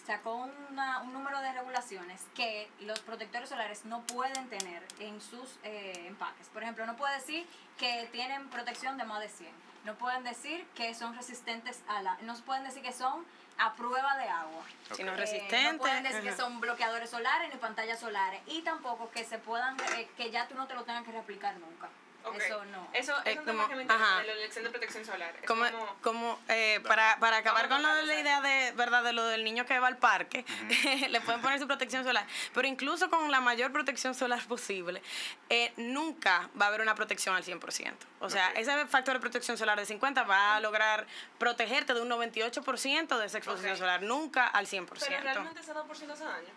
[0.07, 0.35] sacó
[0.69, 6.05] una- un número de regulaciones que los protectores solares no pueden tener en sus eh,
[6.07, 6.47] empaques.
[6.47, 7.45] Por ejemplo, no puede decir
[7.77, 9.51] que tienen protección de más de 100.
[9.83, 12.17] No pueden decir que son resistentes a la...
[12.21, 13.25] No pueden decir que son
[13.59, 14.63] a prueba de agua.
[14.95, 15.71] Si no es Eh, resistente.
[15.73, 18.41] no pueden decir que son bloqueadores solares ni pantallas solares.
[18.47, 21.55] Y tampoco que se puedan, eh, que ya tú no te lo tengas que reaplicar
[21.57, 21.89] nunca.
[22.35, 22.87] Eso no.
[22.93, 25.33] Eso Eh, es un tema como- que me interesa, de la elección de protección solar.
[25.41, 28.71] Es como, como- como eh, para, para acabar con lo de la de idea de
[28.73, 30.45] verdad de lo del niño que va al parque
[31.09, 35.01] le pueden poner su protección solar pero incluso con la mayor protección solar posible
[35.49, 39.57] eh, nunca va a haber una protección al 100% o sea ese factor de protección
[39.57, 44.47] solar de 50 va a lograr protegerte de un 98% de esa exposición solar nunca
[44.47, 46.49] al 100% Pero realmente ese 2% hace daño.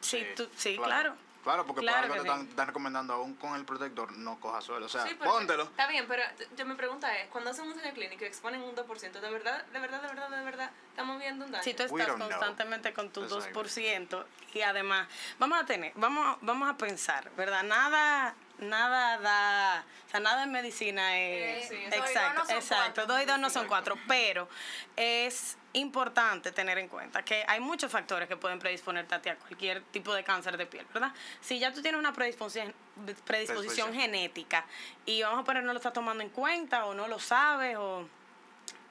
[0.00, 1.14] sí, tú- sí claro.
[1.14, 2.28] Claro, porque Claro por algo que te sí.
[2.28, 4.82] están, están recomendando aún con el protector no coja sol.
[4.82, 5.64] O sea, Sí, póntelo.
[5.64, 6.22] Está bien, pero
[6.56, 9.64] yo mi pregunta es, cuando hacen un ensayo clínico y exponen un 2%, ¿de verdad,
[9.66, 11.64] de verdad, de verdad, de verdad, estamos viendo un daño?
[11.64, 12.28] Si tú estás know.
[12.28, 13.64] constantemente con tu Exacto.
[13.64, 14.24] 2%
[14.54, 17.62] y además vamos a tener, vamos, vamos a pensar, ¿verdad?
[17.64, 22.40] Nada, nada da, o sea, nada en medicina es Eh, sí, dos y dos exacto,
[22.42, 23.06] no son exacto, cuatro.
[23.06, 24.48] dos y dos no son cuatro, pero
[24.96, 29.36] es importante tener en cuenta que hay muchos factores que pueden predisponerte a ti a
[29.36, 31.12] cualquier tipo de cáncer de piel, ¿verdad?
[31.40, 33.94] Si ya tú tienes una predisposición, predisposición Predisposición.
[33.94, 34.66] genética
[35.06, 38.06] y vamos a poner no lo estás tomando en cuenta o no lo sabes o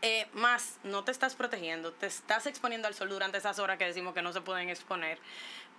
[0.03, 3.85] eh, más no te estás protegiendo, te estás exponiendo al sol durante esas horas que
[3.85, 5.19] decimos que no se pueden exponer,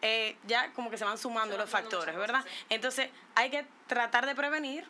[0.02, 2.40] eh, ya como que se van sumando Se van los factores, ¿verdad?
[2.40, 2.66] cosas, sí.
[2.70, 4.84] Entonces hay que tratar de prevenir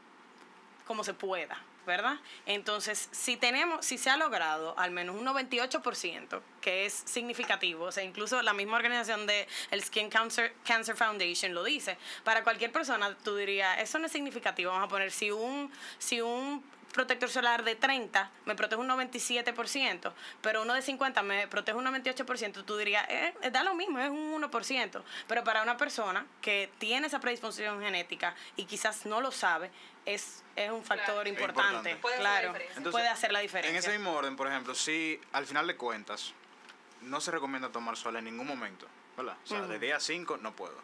[0.86, 2.16] como se pueda, ¿verdad?
[2.46, 7.92] Entonces, si tenemos, si se ha logrado al menos un 98%, que es significativo, o
[7.92, 12.72] sea, incluso la misma organización de el Skin Cancer, Cancer Foundation lo dice, para cualquier
[12.72, 17.28] persona tú dirías, eso no es significativo, vamos a poner, si un, si un protector
[17.28, 22.64] solar de 30 me protege un 97%, pero uno de 50 me protege un 98%,
[22.64, 25.02] tú dirías, eh, eh, da lo mismo, es un 1%.
[25.26, 29.70] Pero para una persona que tiene esa predisposición genética y quizás no lo sabe,
[30.04, 31.28] es, es un factor Claro.
[31.28, 31.90] importante.
[31.90, 31.96] importante.
[31.96, 32.76] Puede hacer la claro, diferencia.
[32.76, 33.70] Entonces, puede hacer la diferencia.
[33.70, 36.34] En ese mismo orden, por ejemplo, si al final de cuentas
[37.00, 39.36] no se recomienda tomar sol en ningún momento, ¿verdad?
[39.44, 40.76] O sea, de día 5 no puedo.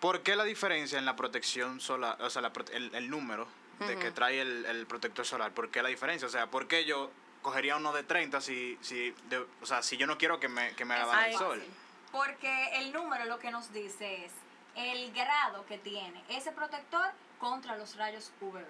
[0.00, 3.48] ¿Por qué la diferencia en la protección solar, o sea, la el número
[3.80, 5.52] de que trae el, el protector solar?
[5.52, 6.26] ¿Por qué la diferencia?
[6.26, 7.10] O sea, ¿por qué yo
[7.42, 10.74] cogería uno de 30 si, si, de- o sea, si yo no quiero que me,
[10.74, 11.64] que me haga el sol?
[12.12, 14.32] Porque el número lo que nos dice es
[14.76, 18.64] el grado que tiene ese protector contra los rayos UVB.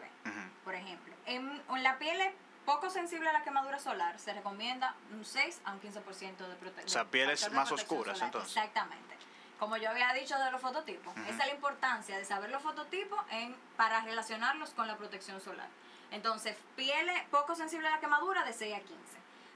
[0.64, 2.32] Por ejemplo, en, en la piel es
[2.64, 5.92] poco sensible a la quemadura solar, se recomienda un 6 a un 15%
[6.38, 6.86] de protección.
[6.86, 8.56] O sea, pieles más oscuras, entonces.
[8.56, 9.14] Exactamente.
[9.58, 13.18] Como yo había dicho de los fototipos, esa es la importancia de saber los fototipos
[13.30, 15.68] en, para relacionarlos con la protección solar.
[16.10, 18.94] Entonces, pieles poco sensible a la quemadura de 6 a 15,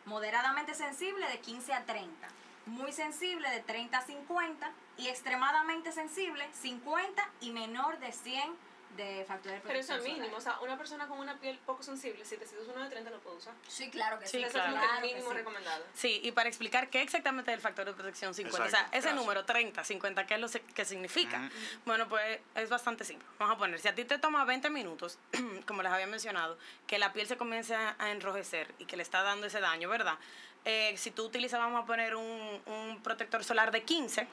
[0.06, 2.28] moderadamente sensible de 15 a 30,
[2.66, 8.67] muy sensible de 30 a 50 y extremadamente sensible 50 y menor de 100
[8.98, 11.58] de factor de Pero eso protección es mínimo, o sea, una persona con una piel
[11.64, 13.54] poco sensible, si decides uno de 30 lo puede usar.
[13.66, 14.38] Sí, claro que sí.
[14.38, 14.68] Sí, eso claro.
[14.68, 15.37] es que Claro que mínimo sí.
[15.37, 15.84] recomendado.
[15.94, 18.90] Sí, y para explicar qué exactamente es el factor de protección 50, o sea, ese
[18.90, 19.14] gracias.
[19.14, 21.48] número 30, 50, ¿qué es lo que significa?
[21.87, 23.26] Bueno, pues es bastante simple.
[23.38, 25.18] Vamos a poner, si a ti te toma 20 minutos,
[25.66, 29.02] como les había mencionado, que la piel se comience a, a enrojecer y que le
[29.02, 30.18] está dando ese daño, ¿verdad?
[30.64, 34.26] Eh, si tú utilizas, vamos a poner un, un protector solar de 15,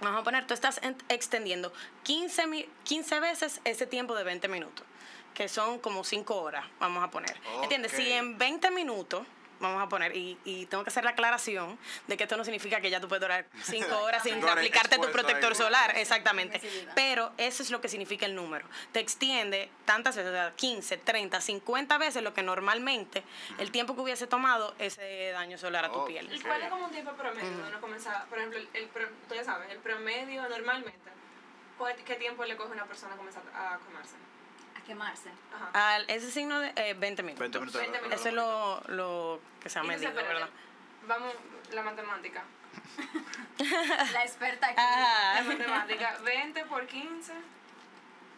[0.00, 1.72] vamos a poner, tú estás en- extendiendo
[2.04, 4.84] 15, mi- 15 veces ese tiempo de 20 minutos,
[5.34, 7.36] que son como 5 horas, vamos a poner.
[7.62, 7.92] ¿Entiendes?
[7.92, 9.26] Si en 20 minutos
[9.60, 12.80] vamos a poner, y, y tengo que hacer la aclaración de que esto no significa
[12.80, 16.60] que ya tú puedes durar 5 horas sin Cinco aplicarte tu protector solar, exactamente.
[16.94, 18.66] Pero eso es lo que significa el número.
[18.92, 23.22] Te extiende tantas veces, o sea, 15, 30, 50 veces lo que normalmente
[23.58, 26.08] el tiempo que hubiese tomado ese daño solar a tu Ok.
[26.08, 26.32] piel.
[26.32, 28.26] ¿Y cuál es como un tiempo promedio de uno comenzar?
[28.28, 28.88] Por ejemplo, el,
[29.28, 31.10] tú ya sabes, el promedio normalmente,
[31.76, 34.14] ¿cuál- ¿qué tiempo le coge a una persona a comenzar a quemarse?
[34.88, 35.28] Quemarse.
[35.54, 35.94] Ajá.
[35.96, 37.40] Al, ese signo de eh, 20 minutos.
[37.40, 37.80] 20 minutos.
[37.80, 38.20] 20 minutos.
[38.20, 40.48] Eso es lo, lo que se ha medido, espérate, ¿verdad?
[41.06, 41.34] Vamos,
[41.72, 42.42] la matemática.
[44.12, 44.76] La experta aquí.
[44.78, 45.34] Ah.
[45.36, 47.34] La matemática, 20 por 15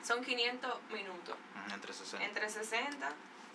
[0.02, 1.36] son 500 minutos.
[1.72, 2.26] Entre 60.
[2.26, 3.08] Entre 60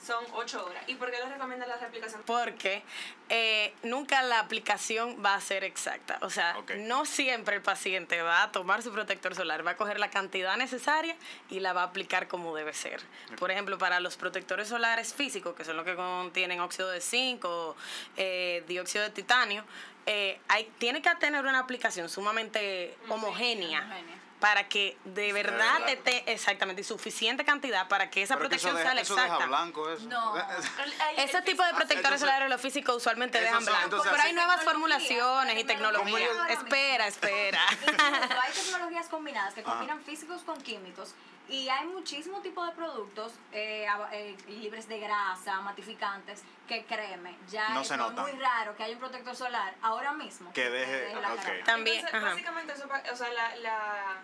[0.06, 0.84] son 8 horas.
[0.88, 2.22] ¿Y por qué les recomienda la reaplicación?
[2.26, 2.84] Porque
[3.30, 6.20] eh, nunca la aplicación va a ser exacta.
[6.22, 10.00] O sea, no siempre el paciente va a tomar su protector solar, va a coger
[10.00, 11.15] la cantidad necesaria
[11.50, 13.02] y la va a aplicar como debe ser.
[13.39, 17.44] Por ejemplo, para los protectores solares físicos, que son los que contienen óxido de zinc
[17.46, 17.76] o
[18.18, 19.63] eh, dióxido de titanio,
[20.06, 23.80] eh, hay, tiene que tener una aplicación sumamente homogénea.
[23.82, 24.24] homogénea.
[24.45, 25.89] Para que de verdad verdad.
[25.89, 29.01] esté exactamente y suficiente cantidad para que esa Pero que eso protección deja, sea la
[29.01, 29.36] eso exacta.
[29.38, 30.08] deja blanco eso.
[30.08, 30.36] No.
[31.17, 33.84] Ese tipo de protectores solares, los físicos usualmente dejan son- blanco.
[33.86, 37.60] entonces pero hay nuevas formulaciones y tecnología Espera, espera.
[37.71, 37.97] Incluso
[38.43, 41.15] hay tecnologías combinadas que combinan físicos con químicos
[41.49, 47.69] y hay muchísimo tipo de productos eh, eh, libres de grasa, matificantes, que créeme, ya
[47.69, 51.34] No es se muy raro que haya un protector solar ahora mismo Que deje- la
[51.34, 51.41] ok.
[51.41, 51.63] cara.
[51.63, 54.15] También, Entonces, básicamente, eso, o sea, la, la,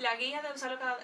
[0.00, 0.48] la guía de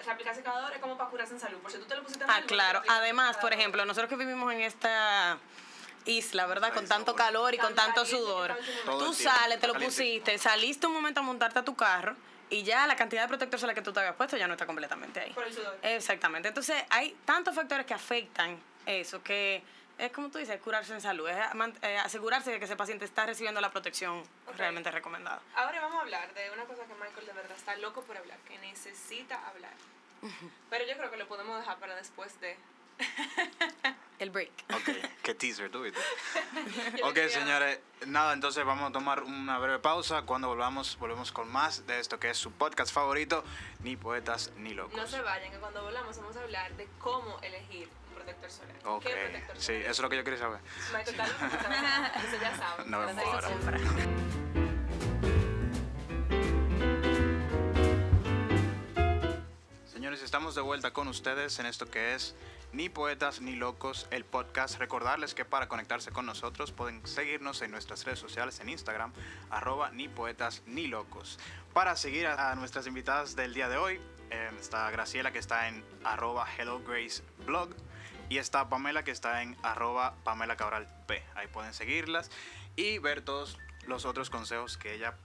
[0.05, 1.57] reaplicarse cada hora es como para curarse en salud.
[1.59, 2.73] Por si tú te lo pusiste en Ah, salud, claro.
[2.73, 5.37] lo aplicas Además, por ejemplo, nosotros que vivimos en esta
[6.05, 6.73] isla, ¿verdad?
[6.73, 8.57] Con tanto calor y con Tan tanto sudor.
[8.85, 12.15] Tú sales, te lo pusiste, saliste un momento a montarte a tu carro
[12.49, 14.65] y ya la cantidad de protector solar que tú te habías puesto ya no está
[14.65, 15.31] completamente ahí.
[15.33, 15.77] Por el sudor.
[15.81, 16.47] Exactamente.
[16.47, 19.61] Entonces, hay tantos factores que afectan eso que
[19.97, 21.37] es como tú dices, curarse en salud, es
[21.81, 24.55] eh, asegurarse de que ese paciente está recibiendo la protección Ok.
[24.57, 25.41] realmente recomendada.
[25.55, 28.37] Ahora vamos a hablar de una cosa que Michael de verdad está loco por hablar,
[28.47, 29.73] que necesita hablar.
[30.69, 32.57] Pero yo creo que lo podemos dejar para después de...
[34.19, 34.51] El break.
[34.73, 34.89] Ok,
[35.21, 35.99] qué teaser tú, viste.
[36.97, 40.23] Yo ok, señores, nada, entonces vamos a tomar una breve pausa.
[40.23, 43.43] Cuando volvamos, volvemos con más de esto que es su podcast favorito,
[43.81, 44.95] Ni Poetas Ni Locos.
[44.97, 47.87] No se vayan, que cuando volvamos vamos a hablar de cómo elegir
[48.27, 48.75] protector solar.
[48.85, 50.59] Ok, ¿Qué protector sí, eso es lo que yo quería saber.
[50.97, 52.91] Eso ya saben.
[52.91, 53.47] Para ahora.
[53.47, 54.07] seguir.
[59.85, 62.35] Señores, estamos de vuelta con ustedes en esto que es
[62.71, 64.77] Ni Poetas ni Locos, el podcast.
[64.77, 69.13] Recordarles que para conectarse con nosotros pueden seguirnos en nuestras redes sociales en Instagram,
[69.49, 71.39] arroba ni poetas ni locos.
[71.73, 75.67] Para seguir a, a nuestras invitadas del día de hoy, eh, está Graciela que está
[75.69, 77.69] en arroba Hello Grace Blog
[78.29, 81.23] y está Pamela que está en arroba Pamela Cabral P.
[81.35, 82.29] Ahí pueden seguirlas
[82.75, 85.15] y ver todos los otros consejos que ella,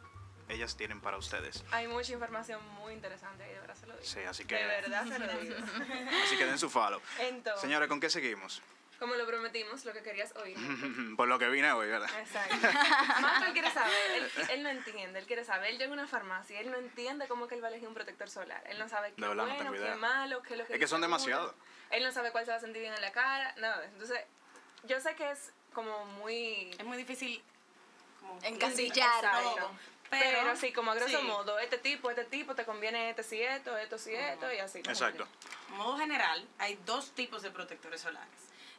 [0.48, 1.64] ellas tienen para ustedes.
[1.72, 4.04] Hay mucha información muy interesante ahí, de verdad se lo digo.
[4.06, 5.56] Sí, así que, De verdad se lo digo.
[6.24, 7.00] así que den su follow.
[7.18, 8.62] Entonces, Señora, ¿con qué seguimos?
[8.98, 10.56] como lo prometimos, lo que querías oír.
[11.16, 12.08] Por lo que vine hoy, ¿verdad?
[12.20, 12.54] Exacto.
[13.20, 15.72] Marco, él quiere saber, él, él no entiende, él quiere saber.
[15.72, 17.94] Él llega a una farmacia, él no entiende cómo que él va a elegir un
[17.94, 18.62] protector solar.
[18.68, 20.78] Él no sabe qué De es no bueno, qué malo, qué es lo que Es
[20.78, 21.16] que son dice uno.
[21.18, 21.54] demasiado.
[21.92, 23.92] Él no sabe cuál se va a sentir bien en la cara, nada de eso.
[23.94, 24.20] Entonces,
[24.84, 26.70] yo sé que es como muy...
[26.78, 27.42] Es muy difícil
[28.18, 29.70] como Encasillar todo.
[30.10, 31.26] Pero, Pero, sí, como a grosso sí.
[31.26, 34.80] modo, este tipo, este tipo, te conviene este sí esto, esto sí esto, y así.
[34.80, 35.26] Exacto.
[35.70, 35.78] menos.
[35.78, 38.28] modo general, hay dos tipos de protectores solares.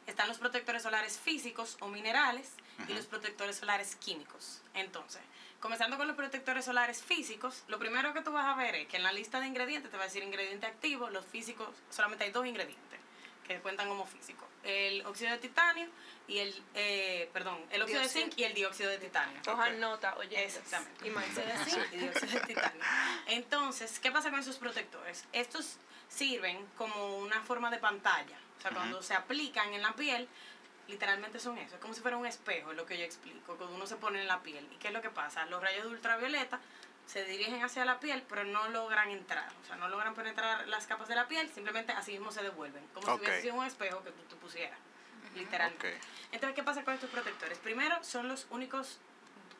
[0.06, 2.52] Están los protectores solares físicos o minerales
[2.86, 4.60] y los protectores solares químicos.
[4.74, 5.22] Entonces,
[5.58, 8.98] comenzando con los protectores solares físicos, lo primero que tú vas a ver es que
[8.98, 12.30] en la lista de ingredientes te va a decir ingrediente activo, los físicos, solamente hay
[12.30, 13.00] dos ingredientes
[13.46, 14.48] que cuentan como físicos.
[14.62, 15.88] El óxido de titanio
[16.26, 19.40] y el, eh, perdón, el óxido de zinc y el dióxido de titanio.
[19.44, 20.44] Cojan nota, oye.
[20.44, 21.06] Exactamente.
[21.06, 21.10] Y.
[21.10, 22.82] Dióxido de zinc y dióxido de titanio.
[23.26, 25.24] Entonces, ¿qué pasa con esos protectores?
[25.32, 25.76] Estos
[26.08, 28.38] sirven como una forma de pantalla.
[28.58, 30.26] O sea, cuando se aplican en la piel,
[30.88, 31.74] literalmente son eso.
[31.74, 34.20] Es como si fuera un espejo, es lo que yo explico, cuando uno se pone
[34.20, 34.66] en la piel.
[34.72, 35.44] ¿Y qué es lo que pasa?
[35.46, 36.60] Los rayos de ultravioleta
[37.06, 39.48] se dirigen hacia la piel, pero no logran entrar.
[39.62, 42.84] O sea, no logran penetrar las capas de la piel, simplemente así mismo se devuelven.
[42.94, 44.78] Como si hubiese sido un espejo que tú pusieras.
[45.34, 45.96] Literalmente.
[45.96, 46.02] Ok.
[46.32, 47.58] Entonces, ¿qué pasa con estos protectores?
[47.58, 48.98] Primero, son los únicos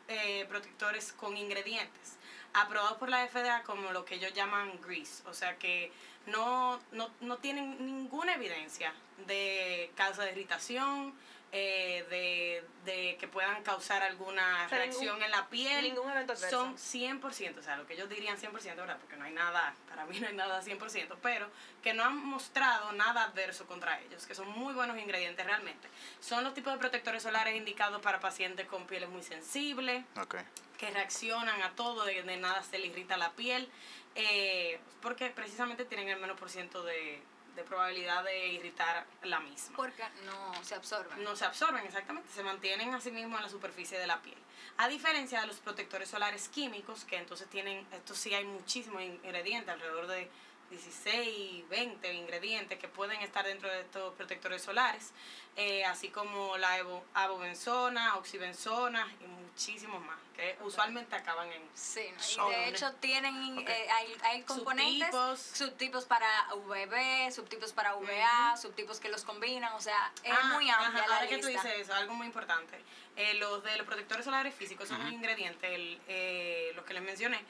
[0.08, 2.18] eh, protectores con ingredientes
[2.54, 5.92] aprobados por la FDA como lo que ellos llaman grease, o sea que
[6.26, 8.94] no, no, no tienen ninguna evidencia
[9.26, 11.12] de causa de irritación,
[11.56, 15.84] eh, de, de que puedan causar alguna O sea, reacción ningún- en la piel.
[15.84, 16.50] ningún evento adverso.
[16.64, 18.98] Son 100%, o sea, lo que ellos dirían 100%, ¿verdad?
[18.98, 21.48] Porque no hay nada, para mí no hay nada 100%, pero
[21.80, 25.86] que no han mostrado nada adverso contra ellos, que son muy buenos ingredientes realmente.
[26.20, 30.34] Son los tipos de protectores solares indicados para pacientes con pieles muy sensibles, Ok.
[30.76, 33.70] que reaccionan a todo, de, de nada se le irrita la piel,
[34.16, 37.22] eh, porque precisamente tienen el menos por ciento de,
[37.54, 39.76] de probabilidad de irritar la misma.
[39.76, 41.22] Porque no se absorben.
[41.22, 44.38] No se absorben exactamente, se mantienen así mismo en la superficie de la piel.
[44.76, 49.72] A diferencia de los protectores solares químicos, que entonces tienen, estos sí hay muchísimos ingredientes,
[49.72, 50.28] alrededor de
[50.70, 55.12] 16, 20 ingredientes que pueden estar dentro de estos protectores solares,
[55.56, 56.78] eh, así como la
[57.14, 62.00] avobenzona, oxibenzona y muchísimos más, que usualmente acaban en Sí,
[62.36, 62.50] ¿no?
[62.50, 65.40] y de hecho tienen, eh, hay, hay componentes, Subtipos.
[65.40, 70.68] subtipos para VB, subtipos para VA, subtipos que los combinan, o sea, es Ah, muy
[70.70, 71.62] amplia ajá, la ahora que tú lista.
[71.68, 72.80] dices eso, algo muy importante.
[73.16, 77.02] Eh, los de los protectores solares físicos son un ingrediente, el, eh, los que les
[77.04, 77.40] mencioné,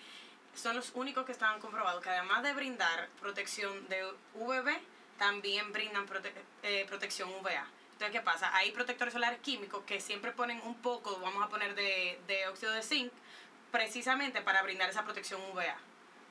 [0.55, 4.79] son los únicos que están comprobados que además de brindar protección de UVB,
[5.19, 7.67] también brindan prote- eh, protección UVA.
[7.93, 8.55] Entonces, ¿qué pasa?
[8.57, 12.73] Hay protectores solares químicos que siempre ponen un poco, vamos a poner de, de óxido
[12.73, 13.13] de zinc,
[13.71, 15.77] precisamente para brindar esa protección UVA.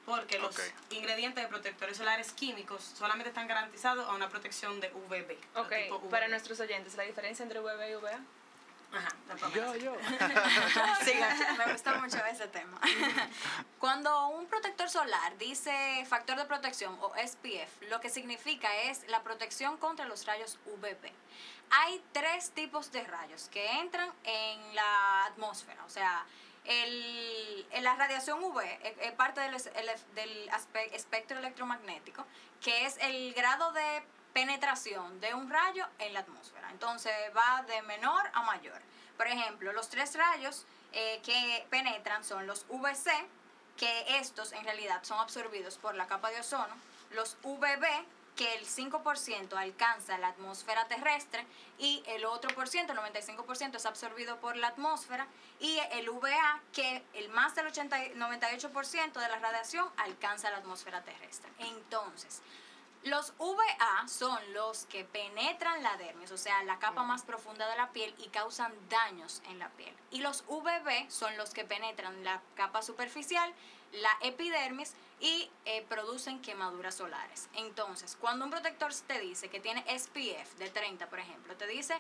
[0.06, 0.54] Porque los
[0.90, 5.38] ingredientes de protectores solares químicos solamente están garantizados a una protección de UVB.
[5.56, 6.30] Ok, tipo para UVB.
[6.32, 8.20] nuestros oyentes, la diferencia entre VB y VA.
[8.96, 9.78] Ajá, la Pamela.
[9.78, 9.96] yo.
[11.04, 11.14] Sí,
[11.58, 12.80] me gusta mucho ese tema.
[13.80, 19.22] Cuando un protector solar dice factor de protección o SPF, lo que significa es la
[19.24, 21.12] protección contra los rayos UVB.
[21.72, 26.24] Hay tres tipos de rayos que entran en la atmósfera, o sea,
[26.66, 32.26] el, la radiación UV es, es parte del, el- del aspe- espectro electromagnético,
[32.62, 36.70] que es el grado de penetración de un rayo en la atmósfera.
[36.72, 38.82] Entonces va de menor a mayor.
[39.18, 43.12] Por ejemplo, los tres rayos eh, que penetran son los VC,
[43.78, 46.76] que estos en realidad son absorbidos por la capa de ozono,
[47.12, 47.86] los VB,
[48.36, 51.46] que el 5% alcanza la atmósfera terrestre
[51.78, 55.28] y el otro por ciento, el 95% es absorbido por la atmósfera
[55.60, 60.58] y el VA, que el más del 80, y 98% de la radiación alcanza la
[60.58, 61.50] atmósfera terrestre.
[61.60, 62.42] Entonces,
[63.06, 67.76] los VA son los que penetran la dermis, o sea, la capa más profunda de
[67.76, 69.94] la piel y causan daños en la piel.
[70.12, 73.54] Y los VB son los que penetran la capa superficial
[73.94, 77.48] la epidermis y eh, producen quemaduras solares.
[77.54, 81.96] Entonces, cuando un protector te dice que tiene SPF de 30, por ejemplo, te dice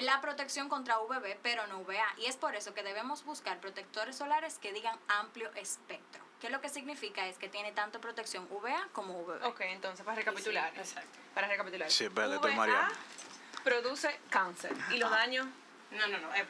[0.00, 2.06] la protección contra UVB, pero no UVA.
[2.18, 6.22] Y es por eso que debemos buscar protectores solares que digan amplio espectro.
[6.40, 9.44] Que lo que significa es que tiene tanto protección UVA como UVB.
[9.44, 10.72] Ok, entonces para recapitular.
[10.76, 11.18] exacto.
[11.34, 11.90] Para recapitular.
[11.90, 12.08] Sí,
[13.62, 14.72] produce cáncer.
[14.90, 15.46] ¿Y los daños?
[15.90, 16.34] No, no, no.
[16.34, 16.46] eh,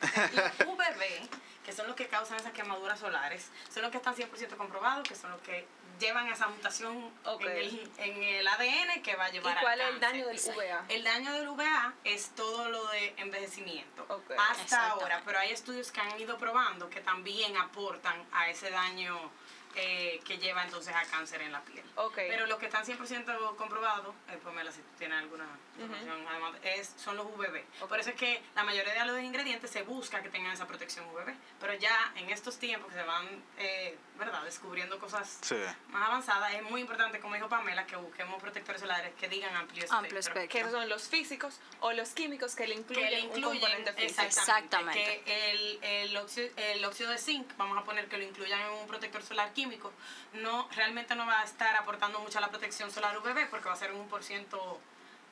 [0.02, 1.28] eh, UVB,
[1.68, 5.14] que son los que causan esas quemaduras solares, son los que están 100% comprobados, que
[5.14, 5.66] son los que
[6.00, 9.80] llevan esa mutación en, el, en el ADN que va a ¿Y llevar al cuál
[9.82, 10.84] es el daño del VA?
[10.88, 14.06] El daño del VA es todo lo de envejecimiento.
[14.50, 19.30] Hasta ahora, pero hay estudios que han ido probando que también aportan a ese daño
[19.74, 21.84] eh, que lleva entonces a cáncer en la piel.
[22.14, 25.44] Pero los que están 100% comprobados, eh, Pamela, si tú tienes alguna
[25.82, 27.62] además, es, son los UVB.
[27.88, 31.06] Por eso es que la mayoría de los ingredientes se busca que tengan esa protección
[31.10, 31.32] UVB.
[31.60, 33.26] Pero ya en estos tiempos que se van,
[33.58, 35.56] eh, ¿verdad?, descubriendo cosas Sí.
[35.88, 39.84] más avanzadas, es muy importante, como dijo Pamela, que busquemos protectores solares que digan amplio
[39.84, 39.98] espectro.
[39.98, 40.64] Amplio espectro.
[40.64, 43.92] que son los físicos o los químicos que le incluyen, que le un incluyen componente
[43.92, 44.22] físico.
[44.22, 45.22] exactamente, Exactamente.
[45.24, 48.70] que el, el, óxido, el óxido de zinc vamos a poner que lo incluyan en
[48.72, 49.92] un protector solar químico
[50.34, 53.74] no realmente no va a estar aportando mucho a la protección solar UVB porque va
[53.74, 54.80] a ser un por ciento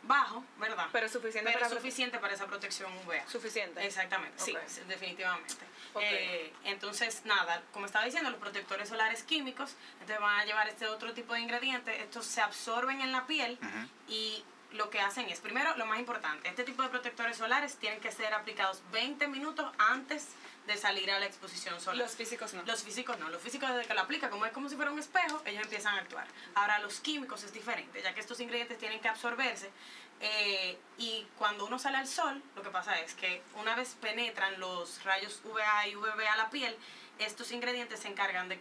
[0.06, 3.84] bajo verdad Pero suficiente Pero para suficiente para esa protección UVA Suficiente.
[3.84, 4.54] Exactamente, sí,
[4.88, 5.54] definitivamente.
[6.00, 10.86] Eh, entonces, nada, como estaba diciendo, los protectores solares químicos, entonces van a llevar este
[10.86, 13.58] otro tipo de ingredientes, estos se absorben en la piel
[14.08, 18.00] y lo que hacen es, primero, lo más importante, este tipo de protectores solares tienen
[18.00, 20.28] que ser aplicados 20 minutos antes
[20.66, 21.98] de salir a la exposición solar.
[21.98, 22.62] Los físicos no.
[22.62, 24.98] Los físicos no, los físicos desde que lo aplica, como es como si fuera un
[24.98, 26.26] espejo, ellos empiezan a actuar.
[26.54, 29.70] Ahora, los químicos es diferente, ya que estos ingredientes tienen que absorberse
[30.20, 34.58] eh, y cuando uno sale al sol, lo que pasa es que una vez penetran
[34.58, 36.76] los rayos UVA y UVB a la piel,
[37.18, 38.58] estos ingredientes se encargan de,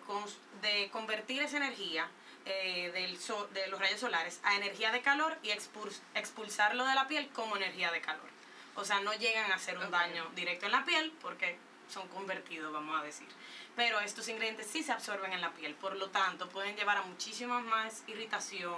[0.61, 2.07] de convertir esa energía
[2.45, 6.93] eh, del sol- de los rayos solares a energía de calor y expuls- expulsarlo de
[6.95, 8.29] la piel como energía de calor.
[8.75, 11.57] O sea, no llegan a hacer un daño directo en la piel porque
[11.89, 13.27] son convertidos, vamos a decir.
[13.75, 17.01] Pero estos ingredientes sí se absorben en la piel, por lo tanto pueden llevar a
[17.01, 18.75] muchísima más irritación.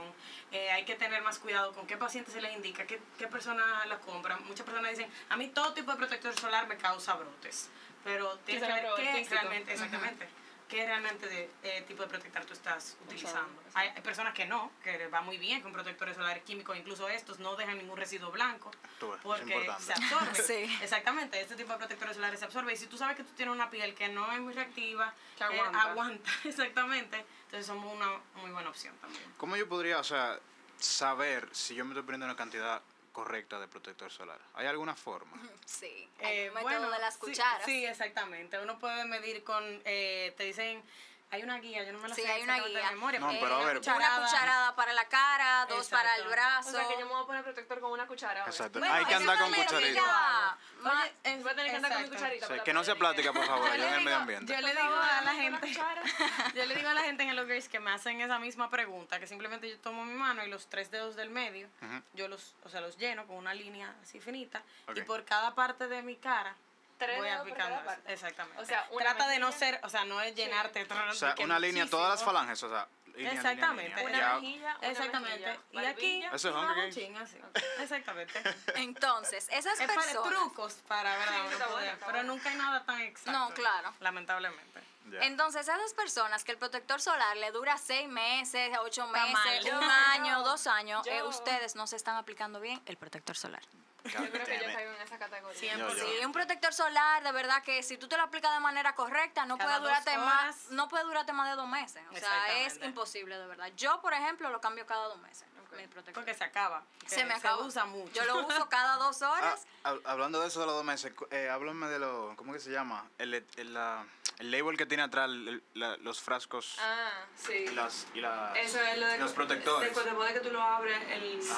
[0.52, 3.86] Eh, hay que tener más cuidado con qué paciente se les indica, qué, qué persona
[3.86, 4.38] la compra.
[4.38, 7.70] Muchas personas dicen, a mí todo tipo de protector solar me causa brotes,
[8.04, 9.36] pero tienes que ver qué físico.
[9.36, 10.28] realmente, exactamente,
[10.68, 13.52] qué realmente de, eh, tipo de protector tú estás utilizando.
[13.62, 13.80] exacto.
[13.80, 17.08] Hay, hay personas que no, que les va muy bien con protectores solares químicos, incluso
[17.10, 20.36] estos no dejan ningún residuo blanco es porque se absorbe.
[20.48, 20.78] Sí.
[20.82, 22.74] Exactamente, este tipo de protectores solares se absorbe.
[22.74, 25.44] Y si tú sabes que tú tienes una piel que no es muy reactiva, Que
[25.44, 25.82] eh, aguanta.
[25.82, 29.24] aguanta, exactamente, entonces somos una muy buena opción también.
[29.38, 30.40] ¿Cómo yo podría, o sea,
[30.80, 32.82] saber si yo me estoy poniendo una cantidad
[33.22, 34.40] correcta de protector solar?
[34.54, 35.32] ¿Hay alguna forma?
[35.66, 36.08] Sí.
[36.22, 37.66] Hay Eh, el método de las sí- cucharas.
[37.66, 38.60] Sí, exactamente.
[38.60, 40.84] Uno puede medir con, eh, te dicen,
[41.30, 42.92] hay una guía, yo no me la Sí, sé hay una exactamente de guía.
[42.92, 43.78] memoria, No, pero a una ver.
[43.78, 44.18] cucharada.
[44.18, 46.32] Una cucharada para la cara, dos para el Exacto.
[46.32, 46.70] brazo.
[46.70, 48.40] O sea, que yo me voy a poner protector con una cuchara.
[48.42, 48.52] ahora.
[48.52, 48.80] Exacto.
[48.80, 50.58] Bueno, Hay que andar con cucharita.
[50.84, 52.16] Oye, es- Voy a tener que andar con mi exacto.
[52.38, 52.64] cucharita.
[52.64, 54.54] Que no poder- plática, por favor, le en el medio digo- ambiente.
[54.54, 55.68] Yo le digo a la gente,
[56.56, 59.20] yo le digo a la gente en Hello Grace que me hacen esa misma pregunta,
[59.20, 62.02] que simplemente yo tomo mi mano y los tres dedos del medio, Ujú.
[62.14, 64.62] yo los, o sea, los lleno con una línea así finita
[64.96, 65.06] y Ok.
[65.06, 66.56] por cada parte de mi cara
[66.98, 67.86] Tres voy dedos por aplicando cada eso.
[67.86, 68.14] parte.
[68.14, 68.62] Exactamente.
[68.62, 70.88] O sea, una Trata de no ser, o sea, no es llenarte.
[71.10, 72.88] O sea, una línea, todas las falanges, o sea,
[73.18, 73.96] línea, Exactamente.
[74.06, 74.26] línea.
[74.26, 75.46] Una mejilla, una Exactamente.
[75.48, 76.24] mejilla, y aquí.
[76.24, 76.96] Eso es y Hunger bajo Games.
[76.96, 77.38] chin, así.
[77.82, 78.42] Exactamente.
[78.76, 80.30] Entonces, esas es para personas.
[80.30, 82.24] trucos para Sí, poder, pero bueno.
[82.34, 83.32] nunca hay nada tan exacto.
[83.32, 83.94] No, claro.
[84.00, 84.82] Lamentablemente.
[85.22, 89.60] Entonces, esas personas que el protector solar le dura seis meses, ocho meses, mal.
[89.60, 93.38] un Yo, año, yo, dos años, eh, ustedes no se están aplicando bien el protector
[93.38, 93.62] solar.
[94.04, 95.76] Yo creo que yo caigo en esa categoría.
[95.76, 95.78] 100%.
[95.78, 96.06] Yo, yo.
[96.20, 99.46] Sí, un protector solar, de verdad que si tú te lo aplicas de manera correcta,
[99.46, 102.02] no Cada puede durarte más, no puede durarte más de dos meses.
[102.12, 102.86] O sea, es Exactamente.
[103.08, 103.72] Imposible, de verdad.
[103.78, 105.48] Yo, por ejemplo, lo cambio cada dos meses.
[105.76, 106.14] Mi protector.
[106.24, 106.84] Porque se acaba.
[107.06, 107.62] se me acaba.
[107.64, 108.12] usa mucho.
[108.14, 109.68] Yo lo uso cada dos Ah, horas.
[109.84, 112.72] hab- hablando de eso de los dos meses, eh, háblame de lo, ¿cómo que se
[112.72, 113.08] llama?
[113.18, 114.06] El, el, la-
[114.40, 117.54] el label que tiene atrás el- la- los frascos Ah, sí.
[117.54, 119.94] y las, y las- Eso es lo de los protectores.
[119.96, 121.44] Después de que tú lo abres, el.
[121.44, 121.52] Sí.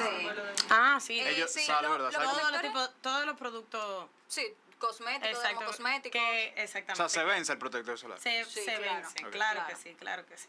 [0.70, 1.20] Ah, Ah, sí.
[1.20, 2.12] Eh, Ellos sí, saben, lo- ¿verdad?
[2.12, 4.10] lo- Saben todos, los tipos, todos los productos.
[4.28, 5.66] Sí, cosméticos, Exacto.
[5.66, 6.20] cosméticos.
[6.22, 6.96] Que, O exactamente.
[6.96, 8.20] sea, se vence el protector solar.
[8.20, 8.82] Se, Sí, se claro.
[8.82, 9.26] vencen.
[9.28, 9.32] Ok.
[9.32, 9.68] Claro, Claro.
[9.70, 10.48] que sí, claro que sí.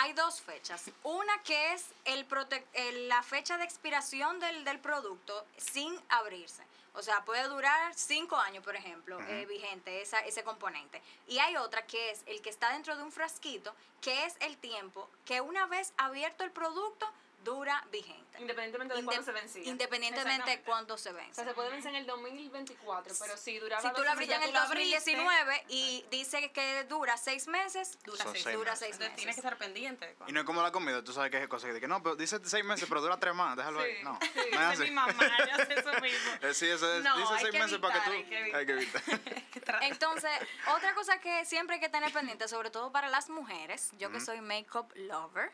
[0.00, 0.90] Hay dos fechas.
[1.02, 6.62] Una que es el prote- el- la fecha de expiración del, del producto sin abrirse.
[6.94, 11.00] O sea, puede durar cinco años, por ejemplo, eh, vigente esa, ese componente.
[11.28, 14.56] Y hay otra que es el que está dentro de un frasquito, que es el
[14.58, 17.08] tiempo que una vez abierto el producto
[17.44, 18.26] dura vigente.
[18.40, 19.64] Independientemente de Inde- cuándo se vencía.
[19.64, 21.34] Independientemente de cuándo se O vence.
[21.34, 24.42] sea, se puede vencer en el 2024, pero si duraba Si tú la abriste en
[24.42, 24.94] el tú la abriste.
[24.94, 28.78] 2019 y dice que dura seis meses, Dura Son seis, seis dura meses.
[28.78, 29.16] seis Entonces meses.
[29.16, 30.16] tienes que estar pendiente.
[30.28, 32.14] Y no es como la comida, tú sabes que es cosa que dice, no, pero
[32.14, 34.02] dice seis meses, pero dura tres más, déjalo ahí.
[34.04, 34.82] No, sí, no es Esa es así.
[34.84, 35.12] mi mamá,
[35.50, 36.30] yo sé eso mismo.
[36.42, 38.12] Eh, Sí, eso es, No, dice seis meses para que tú.
[38.12, 39.02] evitar, hay que Hay que evitar.
[39.82, 40.30] Entonces,
[40.76, 44.20] otra cosa que siempre hay que tener pendiente, sobre todo para las mujeres, yo que
[44.20, 45.50] soy makeup lover,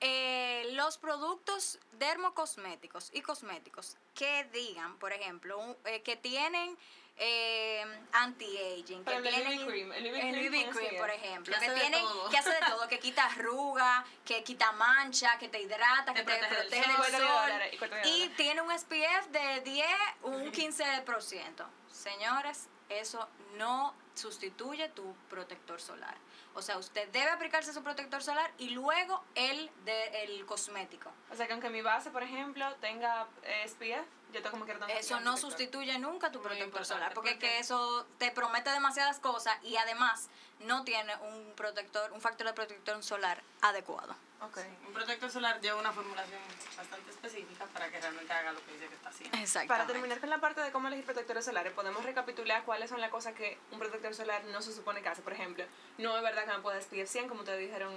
[0.00, 6.76] eh, los productos dermocosméticos y cosméticos que digan, por ejemplo, un- eh, que tienen
[7.20, 12.04] eh, anti-aging, que el tienen cream, el BB el cream por ejemplo, Que que, tienen,
[12.30, 16.32] que hace de todo, que quita arruga, que quita mancha, que te hidrata, Te que
[16.32, 17.50] te protege del sol.
[17.90, 19.86] del y tiene un SPF de 10,
[20.22, 21.66] un 15%.
[21.90, 26.16] Señores, eso no sustituye tu protector solar.
[26.54, 31.10] O sea, usted debe aplicarse su protector solar y luego el de, el cosmético.
[31.30, 34.80] O sea, que aunque mi base, por ejemplo, tenga eh, SPF, yo tengo como quiero
[34.80, 38.70] tener Eso no sustituye nunca tu protector solar, porque, es porque- que eso te promete
[38.70, 40.28] demasiadas cosas y además
[40.60, 44.14] no tiene un protector, un factor de protector solar adecuado.
[44.40, 44.58] Ok.
[44.86, 46.40] Un protector solar lleva una formulación
[46.76, 49.36] bastante específica para que realmente haga lo que dice que está haciendo.
[49.36, 49.68] Exactamente.
[49.68, 53.10] Para terminar con la parte de cómo elegir protectores solares, podemos recapitular cuáles son las
[53.10, 55.22] cosas que un protector solar no se supone que hace.
[55.22, 55.64] Por ejemplo,
[55.98, 57.92] no es verdad que me pueda SPF 100, como ustedes dijeron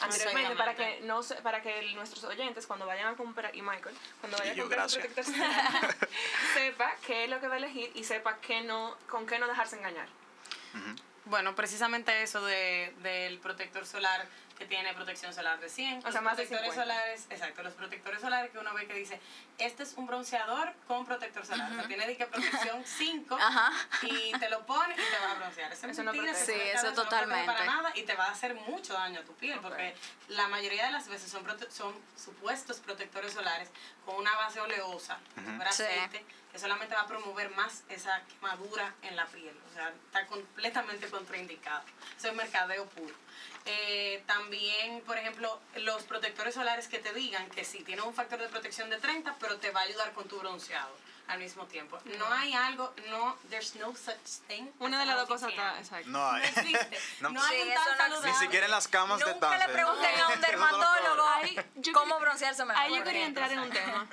[0.00, 3.96] anteriormente, para que, no, para que el- nuestros oyentes, cuando vayan a comprar, y Michael,
[4.20, 5.96] cuando vayan a comprar su protector solar,
[6.54, 9.46] sepa qué es lo que va a elegir y sepa qué no, con qué no
[9.48, 10.08] dejarse engañar.
[11.24, 14.26] Bueno, precisamente eso de, del protector solar
[14.58, 15.98] que tiene protección solar de 100.
[15.98, 16.82] O sea, los más protectores 50.
[16.82, 19.20] solares, exacto, los protectores solares que uno ve que dice,
[19.58, 21.70] este es un bronceador con protector solar.
[21.70, 23.70] O sea, tiene de que protección 5 Ajá.
[24.02, 25.72] y te lo pones y te va a broncear.
[25.72, 26.58] Eso, es Eso no mentira, protege.
[26.60, 27.46] Sí, eso no totalmente.
[27.46, 29.94] para nada y te va a hacer mucho daño a tu piel porque
[30.28, 33.70] la mayoría de las veces son, prote- son supuestos protectores solares
[34.04, 35.84] con una base oleosa, como si fuera Sí.
[36.52, 39.56] Que solamente va a promover más esa quemadura en la piel.
[39.70, 41.82] O sea, está completamente contraindicado.
[42.16, 43.14] Eso es mercadeo puro.
[43.66, 48.38] Eh, también, por ejemplo, los protectores solares que te digan que sí, tiene un factor
[48.40, 50.90] de protección de 30, pero te va a ayudar con tu bronceado
[51.26, 51.98] al mismo tiempo.
[52.18, 54.66] No hay algo, no, there's no such thing.
[54.78, 56.08] Una de las dos cosas está, exacto.
[56.08, 56.40] No hay.
[56.40, 56.98] No existe.
[57.20, 57.30] No.
[57.30, 58.30] No, hay Sí, un tan no saludable.
[58.32, 61.24] Ni siquiera en las camas de Nunca le pregunten a un dermatólogo
[61.76, 62.82] yo cómo broncearse mejor.
[62.82, 64.06] Ahí yo quería entrar en un tema.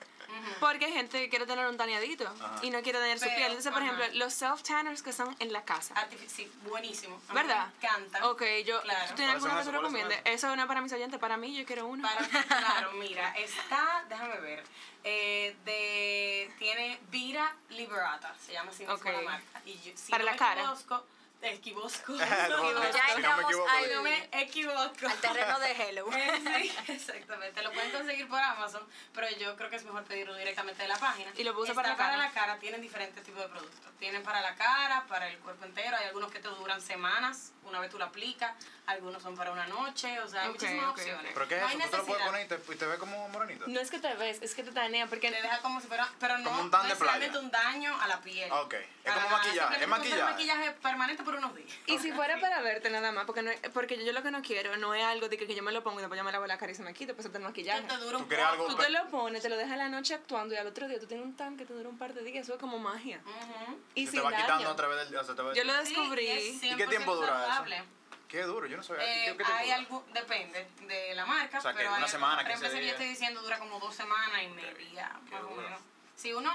[0.60, 2.32] Porque hay gente que quiere tener un taneadito
[2.62, 3.48] y no quiere tener su piel.
[3.52, 5.94] Entonces, por ejemplo, los self-tanners que son en la casa.
[6.28, 7.20] Sí, buenísimo.
[7.30, 7.68] A ¿Verdad?
[7.68, 8.24] Me encantan.
[8.24, 8.82] Ok, yo.
[8.82, 9.10] Claro.
[9.10, 10.22] ¿Tú tienes ¿Cuáles son alguna que te ¿Cuáles son recomiende?
[10.26, 12.04] Eso no es para mis oyentes, para mí yo quiero uno.
[12.08, 14.64] Para, claro, mira, está, déjame ver,
[15.04, 19.06] eh, de, tiene Vira Liberata, se llama así mismo Ok.
[19.06, 19.62] la marca.
[19.66, 20.62] Y yo, si Para no la me cara.
[20.64, 21.06] Equivoco,
[21.46, 22.14] te equivosco.
[22.14, 24.80] No, Ya no entramos equivoco, al- Si no me equivoco.
[25.08, 26.10] Al terreno de Hello.
[26.16, 27.62] Eh, sí, exactamente.
[27.62, 28.82] Lo pueden conseguir por Amazon,
[29.14, 31.32] pero yo creo que es mejor pedirlo directamente de la página.
[31.38, 32.24] Y lo Está para la para cara.
[32.24, 33.92] la cara, tienen diferentes tipos de productos.
[34.00, 35.96] Tienen para la cara, para el cuerpo entero.
[35.98, 38.54] Hay algunos que te duran semanas, una vez tú lo aplicas.
[38.88, 41.26] Algunos son para una noche, o sea, hay Ok, muchísimas ok, opciones.
[41.26, 41.32] ok.
[41.34, 41.86] ¿Pero qué es No hay eso?
[41.86, 43.66] ¿Tú te lo puedes poner y te, y te ves como morenito?
[43.68, 45.08] No es que te ves, es que te tanea.
[45.08, 47.18] Porque Te deja como si fuera, pero no, Como un tan no de es playa.
[47.18, 48.52] realmente un daño a la piel.
[48.52, 48.74] Ok.
[48.76, 50.24] Es Para como maquillaje, es maquillaje.
[50.24, 51.72] maquillaje permanente por unos días.
[51.88, 54.76] Y si fuera para verte nada más, porque, no, porque yo lo que no quiero
[54.78, 56.46] no es algo de que, que yo me lo pongo y después yo me lavo
[56.48, 57.82] la cara y se me quita, pues te maquillaje.
[57.84, 60.54] Te dura un ¿Tú algo Tú te lo pones, te lo dejas la noche actuando
[60.56, 62.44] y al otro día tú tienes un tan que te dura un par de días,
[62.46, 63.22] eso es como magia.
[63.26, 63.80] Ujú.
[63.96, 65.18] Y Se sin te va quitando a través del...
[65.18, 66.28] o sea, te va- Yo lo Sí, descubrí.
[66.28, 67.76] es ¿Y qué tiempo 100% dura saludable.
[67.78, 67.86] eso?
[68.28, 69.04] Qué duro, yo no sabía.
[69.04, 72.06] Eh, ¿Qué, qué tiempo hay algo, depende de la marca, O sea, que pero una
[72.06, 74.48] hay semana, por ejemplo, 15 ese que yo estoy diciendo dura como dos semanas y
[74.48, 75.80] media, más o menos.
[76.16, 76.52] Si uno,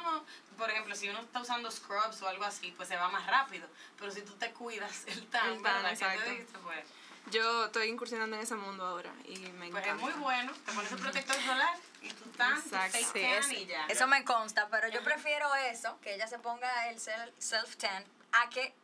[0.56, 3.66] por ejemplo, si uno está usando scrubs o algo así, pues se va más rápido.
[3.98, 6.22] Pero si tú te cuidas el tan, El tan, exacto.
[6.24, 6.84] te diste, pues,
[7.30, 9.90] Yo estoy incursionando en ese mundo ahora y me pues encanta.
[9.90, 10.52] es muy bueno.
[10.66, 12.92] Te pones el protector solar y tu tan, tu Exacto.
[12.98, 13.86] fake Sí, tan es- y ya.
[13.86, 18.48] eso me consta, pero yo prefiero eso, que ella se ponga el sel- self-tan, a
[18.48, 18.74] que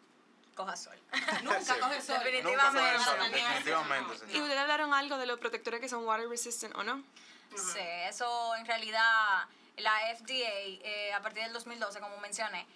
[0.55, 0.99] coja sol.
[1.43, 1.73] Nunca Sí.
[1.81, 2.17] coge sol.
[2.43, 4.15] Nunca sol, definitivamente.
[4.37, 7.03] ¿Y ustedes hablaron algo de los protectores que son water resistant o no?
[7.57, 9.47] Sí, eso en realidad
[9.77, 10.49] la FDA
[10.85, 12.67] eh, a partir del 2012, como mencioné,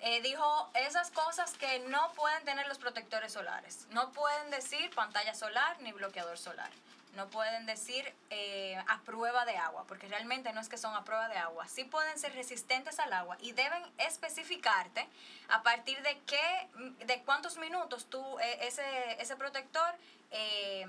[0.00, 3.86] eh, dijo esas cosas que no pueden tener los protectores solares.
[3.90, 6.70] No pueden decir pantalla solar ni bloqueador solar.
[7.14, 11.04] No pueden decir eh, a prueba de agua, porque realmente no es que son a
[11.04, 11.68] prueba de agua.
[11.68, 15.06] Sí pueden ser resistentes al agua y deben especificarte
[15.50, 16.68] a partir de qué,
[17.04, 19.94] de cuántos minutos tú eh, ese, ese protector
[20.30, 20.86] eh,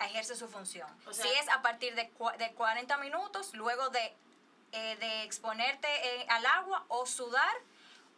[0.00, 0.88] ejerce su función.
[1.06, 4.12] O sea- si es a partir de, de 40 minutos, luego de,
[4.72, 7.54] eh, de exponerte eh, al agua o sudar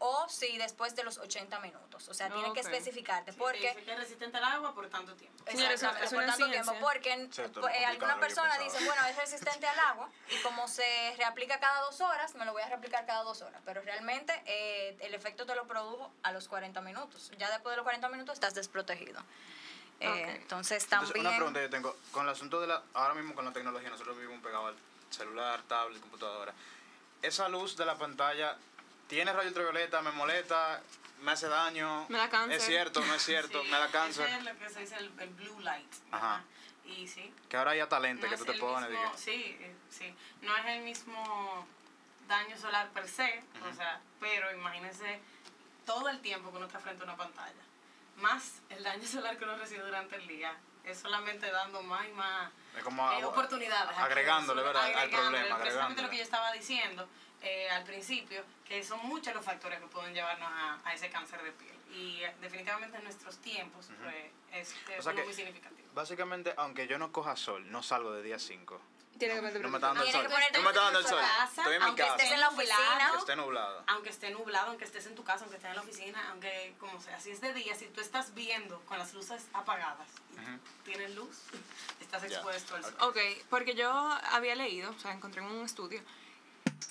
[0.05, 2.09] o si después de los 80 minutos.
[2.09, 2.67] O sea, tiene que Ok.
[2.67, 3.69] especificarte Sí, porque...
[3.71, 5.45] dice que es resistente al agua por tanto tiempo.
[5.47, 9.79] Exactamente, es por tanto tiempo, porque eh, algunas que personas dicen, bueno, es resistente al
[9.79, 13.43] agua y como se reaplica cada dos horas, me lo voy a reaplicar cada dos
[13.43, 13.63] horas.
[13.65, 17.31] Pero realmente eh, el efecto te lo produjo a los 40 minutos.
[17.39, 19.21] Ya después de los 40 minutos estás desprotegido.
[20.01, 20.17] Eh, Ok.
[20.17, 21.21] Entonces Entonces, también...
[21.27, 21.97] una pregunta que yo tengo.
[22.11, 22.83] Con el asunto de la.
[22.95, 24.77] Ahora mismo con la tecnología, nosotros vivimos pegados al
[25.13, 26.53] celular, tablet, computadora.
[27.21, 28.57] Esa luz de la pantalla
[29.09, 30.83] tiene rayo ultravioleta, me molesta,
[31.21, 32.07] me hace daño.
[32.09, 32.59] Me da cáncer.
[32.59, 34.27] Es cierto, no es cierto, Sí, me da cáncer.
[34.27, 35.93] Ese es lo que se dice el, el blue light.
[36.11, 36.43] Ajá.
[36.85, 37.33] Y sí.
[37.49, 38.91] Que ahora hay hasta lente no que tú te pones.
[38.91, 39.13] mismo-.
[39.17, 40.15] Sí, eh, sí.
[40.43, 41.67] No es el mismo
[42.27, 45.21] daño solar per se, o sea, pero imagínense
[45.87, 47.63] todo el tiempo que uno está frente a una pantalla.
[48.17, 50.57] Más el daño solar que uno recibe durante el día.
[50.85, 52.51] Es solamente dando más y más
[52.83, 53.97] como eh, oportunidades.
[53.99, 54.93] agregándole, ¿verdad?
[54.95, 57.09] Al problema, Precisamente lo que yo estaba diciendo
[57.43, 61.43] eh, al principio, que son muchos los factores que pueden llevarnos a, a ese cáncer
[61.43, 61.75] de piel.
[61.93, 64.15] Y eh, definitivamente en nuestros tiempos pues,
[64.53, 65.89] es, es O sea muy significativo.
[65.95, 68.81] Básicamente, aunque yo no coja sol, no salgo de día 5.
[69.19, 70.23] Tiene que meter No me está dando el sol.
[70.25, 71.21] No me está dando el sol.
[71.45, 72.17] Estoy en mi aunque casa.
[72.17, 73.11] estés en la oficina.
[73.13, 73.85] Que esté nublado.
[73.87, 77.01] Aunque esté nublado, aunque estés en tu casa, aunque estés en la oficina, aunque como
[77.01, 80.59] sea, si es de día, si tú estás viendo con las luces apagadas y Ujú.
[80.85, 81.37] tienes luz,
[82.01, 82.95] estás expuesto al sol.
[83.01, 86.03] Ok, porque yo había leído, o sea, encontré en un estudio.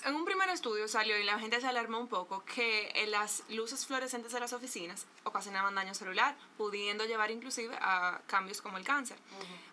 [0.04, 3.42] En un primer estudio salió y la gente se alarmó un poco que eh, las
[3.48, 8.84] luces fluorescentes de las oficinas ocasionaban daño celular, pudiendo llevar inclusive a cambios como el
[8.84, 9.16] cáncer.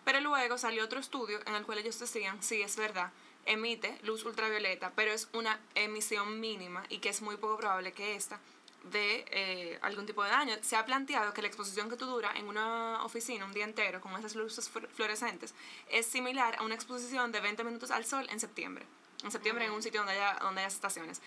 [0.04, 3.10] Pero luego salió otro estudio en el cual ellos decían, sí, es verdad,
[3.46, 8.14] emite luz ultravioleta, pero es una emisión mínima y que es muy poco probable que
[8.14, 8.38] esta
[8.84, 10.54] de eh, algún tipo de daño.
[10.62, 14.00] Se ha planteado que la exposición que tú dura en una oficina un día entero
[14.00, 15.54] con esas luces flu- fluorescentes
[15.90, 18.86] es similar a una exposición de 20 minutos al sol en septiembre.
[19.24, 21.20] En septiembre en un sitio donde haya, donde haya estaciones.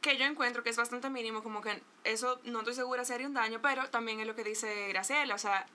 [0.00, 3.26] Que yo encuentro que es bastante mínimo, como que eso no estoy segura si haría
[3.26, 5.66] un daño, pero también es lo que dice Graciela, o sea,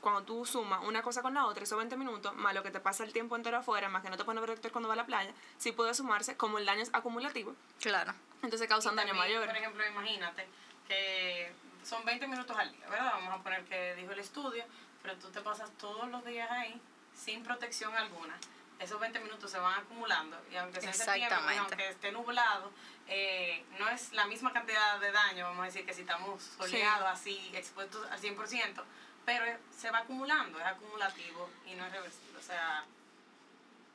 [0.00, 2.80] cuando tú sumas una cosa con la otra, esos 20 minutos, más lo que te
[2.80, 5.04] pasa el tiempo entero afuera, más que no te pone protector cuando va a la
[5.04, 8.14] playa, sí puede sumarse, como el daño es acumulativo, Claro.
[8.42, 9.44] entonces causa un daño mayor.
[9.46, 10.46] Por ejemplo, imagínate
[10.88, 11.52] que
[11.82, 13.12] son 20 minutos al día, ¿verdad?
[13.12, 14.64] Vamos a poner que dijo el estudio,
[15.02, 16.80] pero tú te pasas todos los días ahí
[17.14, 18.38] sin protección alguna.
[18.78, 22.70] Esos 20 minutos se van acumulando y aunque sea en septiembre, y aunque esté nublado,
[23.08, 27.08] eh, no es la misma cantidad de daño, vamos a decir que si estamos soleados
[27.08, 28.84] así, expuestos al 100%,
[29.24, 29.44] pero
[29.76, 32.38] se va acumulando, es acumulativo y no es reversible.
[32.38, 32.84] O sea,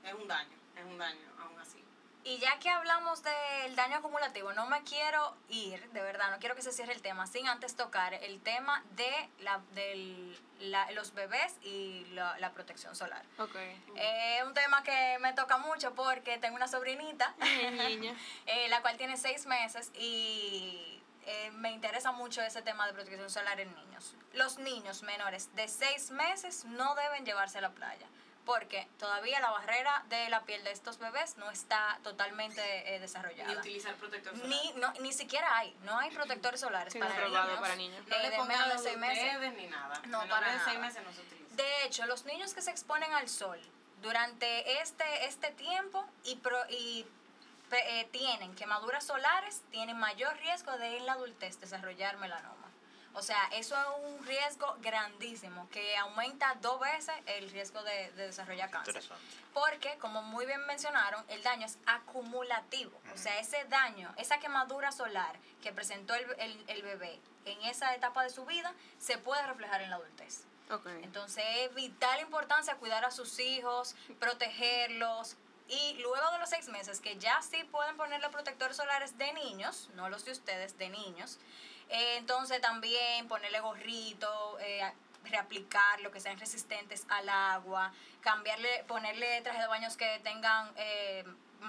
[0.03, 1.80] es un daño, es un daño aún así.
[2.23, 6.55] Y ya que hablamos del daño acumulativo, no me quiero ir, de verdad, no quiero
[6.55, 11.13] que se cierre el tema sin antes tocar el tema de la, del, la- los
[11.15, 13.23] bebés y la, la protección solar.
[13.39, 13.55] Ok.
[13.95, 17.33] Es un tema que me toca mucho porque tengo una sobrinita,
[17.87, 18.13] Niña.
[18.45, 23.31] eh, la cual tiene seis meses y eh, me interesa mucho ese tema de protección
[23.31, 24.15] solar en niños.
[24.33, 28.05] Los niños menores de seis meses no deben llevarse a la playa
[28.45, 32.99] porque todavía la barrera de la piel de estos bebés no está totalmente eh, Ni
[32.99, 33.53] desarrollada.
[33.59, 34.47] utilizar protector solar.
[34.49, 38.07] Ni, no, ni siquiera hay, no hay protectores solares Sí, para, no niños, para niños.
[38.07, 39.23] No eh, le de pongan seis meses.
[39.35, 40.01] ustedes ni nada.
[40.07, 40.79] No, para de seis nada.
[40.87, 41.55] meses no se utiliza.
[41.55, 43.59] De hecho, los niños que se exponen al sol
[44.01, 47.05] durante este, este tiempo y, pro- y
[47.69, 52.60] pe- eh, tienen quemaduras solares, tienen mayor riesgo de en la adultez desarrollar melanoma.
[53.13, 58.27] O sea, eso es un riesgo grandísimo que aumenta dos veces el riesgo de, de
[58.27, 58.95] desarrollar cáncer.
[58.95, 59.23] Interesante.
[59.53, 62.97] Porque, como muy bien mencionaron, el daño es acumulativo.
[63.13, 67.93] O sea, ese daño, esa quemadura solar que presentó el, el- el bebé en esa
[67.95, 70.43] etapa de su vida, se puede reflejar en la adultez.
[71.03, 75.35] Entonces es vital importancia cuidar a sus hijos, protegerlos.
[75.67, 79.89] Y luego de los seis meses, que ya sí pueden ponerle protectores solares de niños,
[79.95, 81.39] no los de ustedes, de niños,
[81.91, 84.81] eh, entonces también ponerle gorrito, eh,
[85.25, 91.25] reaplicar lo que sean resistentes al agua, cambiarle, ponerle trajes de baños que tengan eh,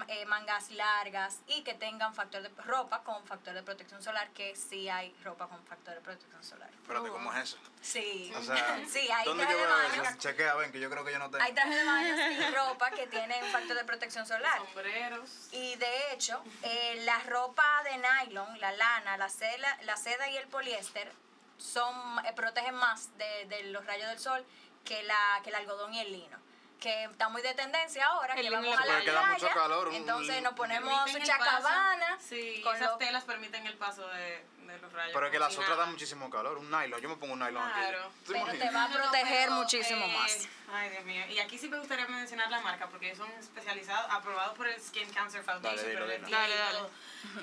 [0.07, 4.55] eh, mangas largas y que tengan factor de ropa con factor de protección solar, que
[4.55, 6.69] sí hay ropa con factor de protección solar.
[6.69, 7.57] Espérate, ¿cómo es eso?
[7.81, 10.17] Sí, O sea, sí, hay ¿dónde yo de eso?
[10.17, 11.43] Chequea, ven, que yo creo que yo no tengo.
[11.43, 14.59] Hay trajes de baños y ropa que tienen factor de protección solar.
[14.65, 15.49] Sombreros.
[15.51, 20.37] Y de hecho, eh, la ropa de nylon, la lana, la seda, la seda y
[20.37, 21.11] el poliéster
[21.57, 24.45] son eh, protegen más de, de los rayos del sol
[24.83, 26.37] que la que el algodón y el lino.
[26.83, 29.87] Que está muy de tendencia ahora, El que vamos a la quedar mucho playa, calor,
[29.87, 34.05] un- entonces nos ponemos Permiten el chacabana Sí, con esas lo- telas permiten el paso
[34.09, 35.13] de, de los rayos.
[35.13, 35.83] Pero es que como las si otras nada.
[35.83, 36.57] dan muchísimo calor.
[36.57, 37.99] Un nylon, yo me pongo un nylon Claro.
[37.99, 38.09] aquí.
[38.25, 38.75] ¿Tú Pero te imaginas?
[38.75, 40.47] va a proteger pero, muchísimo eh, más.
[40.73, 41.25] Ay, Dios mío.
[41.29, 44.81] Y aquí sí me gustaría mencionar la marca porque ellos son especializados, aprobados por el
[44.81, 45.77] Skin Cancer Foundation.
[45.77, 46.27] Dale, dilo, el dilo.
[46.27, 46.77] FDA y Dale, dale.
[46.79, 46.91] todo.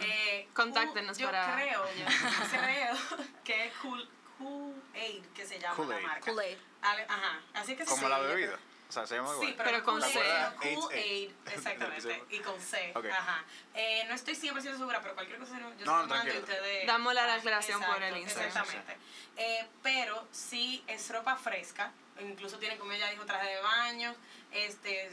[0.03, 1.85] Eh, Contáctenos Cool- para- Yo creo,
[2.51, 2.97] creo
[3.43, 6.03] que es Cool, cool Aid que se llama Kool-Aid.
[6.03, 6.31] la marca.
[6.31, 6.59] Kool-Aid.
[6.83, 7.41] Ale- Ajá.
[7.55, 8.59] Así que Como sí, la yo- bebida.
[8.91, 9.47] O sea, se llama igual.
[9.47, 10.19] Sí, pero, Pero con Kool-Aid, C.
[10.19, 11.57] no, AIDS, Kool Aid, AIDS.
[11.57, 13.07] exactamente, y con C, Ok.
[13.07, 13.45] ajá.
[13.73, 16.41] Eh, no estoy 100% segura, pero cualquier cosa, no, yo No, tranquilo.
[16.41, 16.87] ustedes.
[16.89, 18.49] Damos la declaración por el Instagram.
[18.49, 18.97] Exactamente.
[19.37, 24.13] Eh, pero sí es ropa fresca, incluso tiene, como ella dijo, traje de baño,
[24.51, 25.09] este,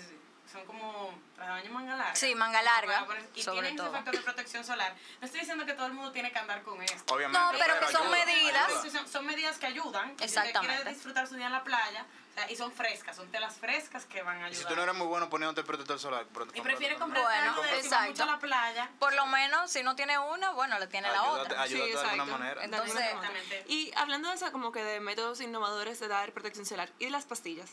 [0.51, 2.15] son como traje de baño manga larga.
[2.15, 3.87] Sí, manga larga, poner- Y sobre tienen todo.
[3.87, 4.95] ese factor de protección solar.
[5.19, 7.13] No estoy diciendo que todo el mundo tiene que andar con esto.
[7.13, 7.39] Obviamente.
[7.39, 8.67] No, pero que son ayuda, medidas.
[8.69, 8.91] ayuda.
[8.91, 10.07] Son, son medidas que ayudan.
[10.07, 10.75] Si usted Exactamente.
[10.75, 14.05] quiere disfrutar su día en la playa, o sea, y son frescas, son telas frescas
[14.05, 14.61] que van a Y ayudar.
[14.61, 17.61] si tú no eres muy bueno poniéndote el protector solar, y prefiere protector comprar Bueno,
[17.63, 18.89] de si mucho a la playa.
[18.99, 21.61] Por lo menos, si no tiene una, bueno, le tiene la otra.
[21.61, 22.63] ayúdate de alguna manera.
[22.63, 22.95] Entonces-.
[23.01, 23.65] Exactamente.
[23.67, 27.11] Y hablando de eso, como que de métodos innovadores de dar protección solar y de
[27.11, 27.71] las pastillas.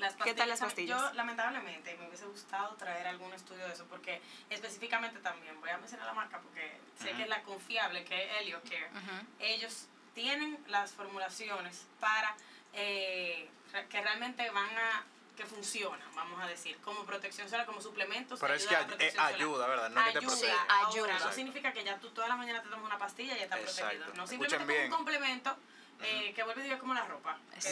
[0.00, 0.98] Las ¿Qué tal las pastillas?
[0.98, 5.76] Yo, lamentablemente, me hubiese gustado traer algún estudio de eso, porque específicamente también, voy a
[5.76, 8.90] mencionar la marca porque sé que es la confiable, que es HelioCare.
[8.90, 9.26] Ujú.
[9.38, 12.34] Ellos tienen las formulaciones para
[12.72, 13.48] eh,
[13.90, 15.04] que realmente van a
[15.36, 18.38] que funcionan, vamos a decir, como protección solar, como suplementos.
[18.40, 19.88] Pero es que a eh, ayuda, ¿verdad?
[19.90, 20.52] No es que te ayuda, protege.
[20.68, 21.18] Ahora, Ayuda.
[21.18, 23.58] no significa que ya tú toda la mañana te tomas una pastilla y ya está
[23.58, 23.80] Exacto.
[23.80, 24.14] protegido.
[24.16, 24.84] No Escuchen simplemente como bien.
[24.84, 25.56] un complemento
[26.02, 27.36] eh, que vuelve a como la ropa.
[27.56, 27.66] es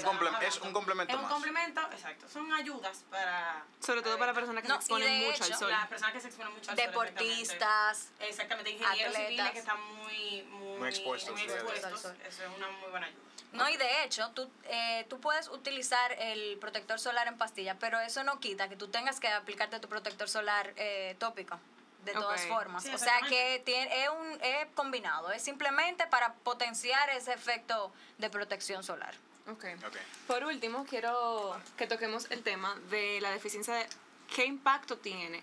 [0.60, 1.32] un complemento Es un más.
[1.32, 2.28] complemento, exacto.
[2.28, 3.64] Son ayudas para...
[3.80, 5.70] Sobre todo para personas que No, se y exponen mucho al sol.
[5.70, 8.08] Las personas que se exponen mucho al sol, Deportistas.
[8.20, 9.26] Exactamente, ingenieros atletas.
[9.28, 12.00] civiles que están muy, muy, Muy expuestos, muy sí, al expuestos.
[12.02, 12.16] sol.
[12.26, 13.22] Eso es una muy buena ayuda.
[13.52, 17.98] No, y de hecho, tú, eh, tú puedes utilizar el protector solar en pastilla, pero
[18.00, 21.58] eso no quita que tú tengas que aplicarte tu protector solar eh, tópico.
[22.04, 22.82] De todas formas.
[22.84, 25.30] Sí, o sea que tiene, es, un, es combinado.
[25.32, 29.14] Es simplemente para potenciar ese efecto de protección solar.
[29.50, 29.64] Ok.
[29.86, 29.96] Ok.
[30.26, 33.86] Por último, quiero que toquemos el tema de la deficiencia de
[34.34, 35.42] qué impacto tiene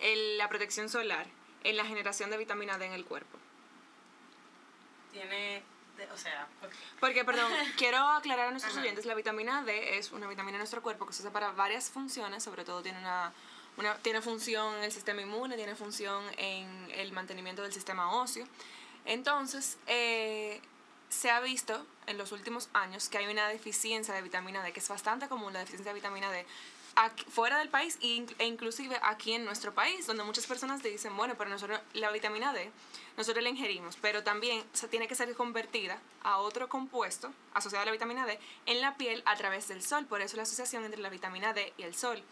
[0.00, 1.26] el- la protección solar
[1.64, 3.38] en la generación de vitamina D en el cuerpo.
[5.12, 5.62] Tiene,
[5.96, 6.46] de- o sea,
[7.00, 10.82] Porque, perdón, quiero aclarar a nuestros oyentes, la vitamina D es una vitamina en nuestro
[10.82, 13.32] cuerpo que se usa para varias funciones, sobre todo tiene una,
[13.76, 18.46] una tiene función en el sistema inmune, tiene función en el mantenimiento del sistema óseo.
[19.04, 20.60] Entonces, eh,
[21.08, 24.80] se ha visto en los últimos años que hay una deficiencia de vitamina D, que
[24.80, 26.44] es bastante común la deficiencia de vitamina D
[26.96, 30.88] aquí- fuera del país e e inclusive aquí en nuestro país, donde muchas personas te
[30.88, 32.70] dicen, bueno, pero nosotros la vitamina D,
[33.16, 37.86] nosotros la ingerimos, pero también se tiene que ser convertida a otro compuesto asociado a
[37.86, 41.00] la vitamina D en la piel a través del sol, por eso la asociación entre
[41.00, 42.22] la vitamina D y el sol.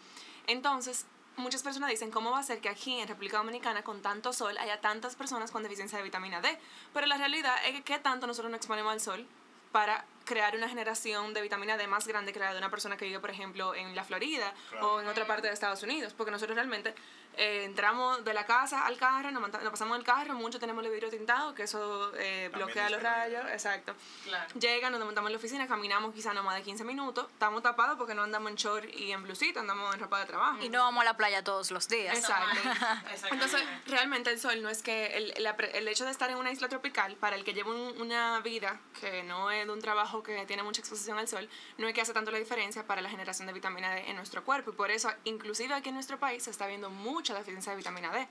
[0.47, 1.05] Entonces,
[1.37, 4.57] muchas personas dicen, ¿cómo va a ser que aquí en República Dominicana con tanto sol
[4.57, 6.57] haya tantas personas con deficiencia de vitamina D?
[6.93, 9.27] Pero la realidad es que qué tanto nosotros nos exponemos al sol
[9.71, 13.05] para crear una generación de vitamina D más grande que la de una persona que
[13.05, 16.55] vive, por ejemplo, en la Florida o en otra parte de Estados Unidos, porque nosotros
[16.55, 16.93] realmente
[17.37, 20.89] eh, entramos de la casa al carro, nos, nos pasamos el carro, mucho tenemos el
[20.91, 23.93] vidrio tintado, que eso eh, bloquea los rayos, exacto.
[24.23, 24.53] claro.
[24.57, 27.97] Llegan, nos montamos en la oficina, caminamos quizá no más de 15 minutos, estamos tapados
[27.97, 30.57] porque no andamos en short y en blusita, andamos en ropa de trabajo.
[30.63, 32.17] Y no vamos a la playa todos los días.
[32.17, 32.57] Exacto.
[33.31, 36.37] Entonces, realmente el sol no es que el, la pre- el hecho de estar en
[36.37, 39.81] una isla tropical, para el que lleva un- una vida que no es de un
[39.81, 43.01] trabajo que tiene mucha exposición al sol, no es que hace tanto la diferencia para
[43.01, 44.71] la generación de vitamina D en nuestro cuerpo.
[44.71, 48.11] Y por eso, inclusive aquí en nuestro país, se está viendo mucha deficiencia de vitamina
[48.11, 48.27] D.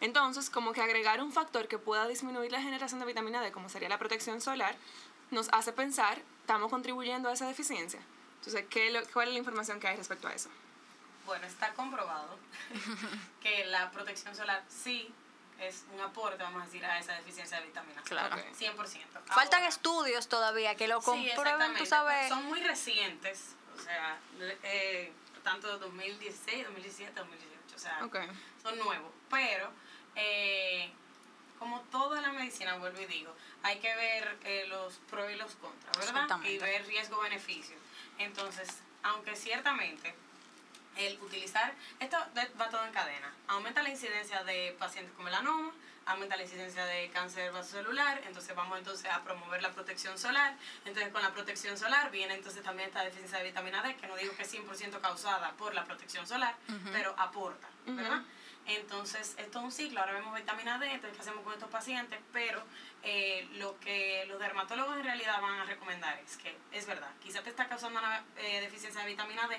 [0.00, 3.68] Entonces, como que agregar un factor que pueda disminuir la generación de vitamina D, como
[3.68, 4.76] sería la protección solar,
[5.30, 8.00] nos hace pensar, ¿estamos contribuyendo a esa deficiencia?
[8.38, 10.48] Entonces, ¿qué, lo- ¿cuál es la información que hay respecto a eso?
[11.26, 12.38] Bueno, está comprobado
[13.42, 15.12] que la protección solar sí
[15.60, 18.04] es un aporte, vamos a decir, a esa deficiencia de vitaminas.
[18.04, 18.36] Claro.
[18.36, 18.42] Ok.
[18.56, 19.24] 100%.
[19.26, 22.28] Faltan estudios todavía que lo sí, comprueben, exactamente, tú sabes.
[22.28, 24.18] Son muy recientes, o sea,
[24.62, 27.98] eh, tanto de 2016, 2017, 2018, o sea,
[28.62, 29.12] son nuevos.
[29.30, 29.70] Pero,
[30.14, 30.90] eh,
[31.58, 35.54] como toda la medicina, vuelvo y digo, hay que ver eh, los pros y los
[35.56, 36.40] contras, ¿verdad?
[36.44, 37.76] Y ver riesgo-beneficio.
[38.18, 38.68] Entonces,
[39.02, 40.14] aunque ciertamente
[40.98, 42.16] el utilizar, esto
[42.60, 45.72] va todo en cadena, aumenta la incidencia de pacientes con melanoma,
[46.06, 51.12] aumenta la incidencia de cáncer vasocelular, entonces vamos entonces a promover la protección solar, entonces
[51.12, 54.34] con la protección solar viene entonces también esta deficiencia de vitamina D, que no digo
[54.34, 56.54] que es 100% causada por la protección solar,
[56.92, 58.22] pero aporta, ¿verdad?
[58.68, 62.18] Entonces, esto es un ciclo, ahora vemos vitamina D, entonces, ¿qué hacemos con estos pacientes?
[62.34, 62.62] Pero
[63.02, 67.42] eh, lo que los dermatólogos en realidad van a recomendar es que, es verdad, quizá
[67.42, 69.58] te está causando una eh, deficiencia de vitamina D,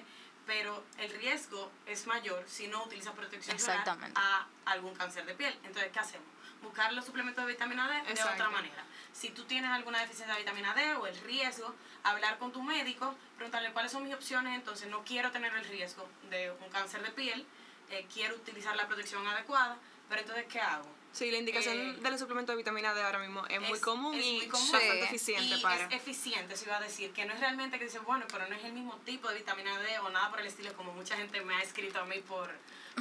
[0.50, 5.54] pero el riesgo es mayor si no utilizas protección solar a algún cáncer de piel.
[5.64, 6.28] Entonces, ¿qué hacemos?
[6.64, 8.84] buscar los suplementos de vitamina D de otra manera.
[9.14, 11.74] Si tú tienes alguna deficiencia de vitamina D o el riesgo,
[12.04, 16.06] hablar con tu médico, preguntarle cuáles son mis opciones, entonces no quiero tener el riesgo
[16.30, 17.46] de un cáncer de piel,
[17.92, 19.78] eh, quiero utilizar la protección adecuada,
[20.10, 20.86] pero entonces ¿qué hago?
[21.12, 24.14] Sí, la indicación Eh, de los suplementos de vitamina D ahora mismo es, muy común
[24.14, 24.72] es y muy común.
[24.72, 25.86] bastante eficiente y para...
[25.86, 28.56] es eficiente, se iba a decir, que no es realmente que dice, bueno, pero no
[28.56, 31.42] es el mismo tipo de vitamina D o nada por el estilo, como mucha gente
[31.42, 32.52] me ha escrito a mí por,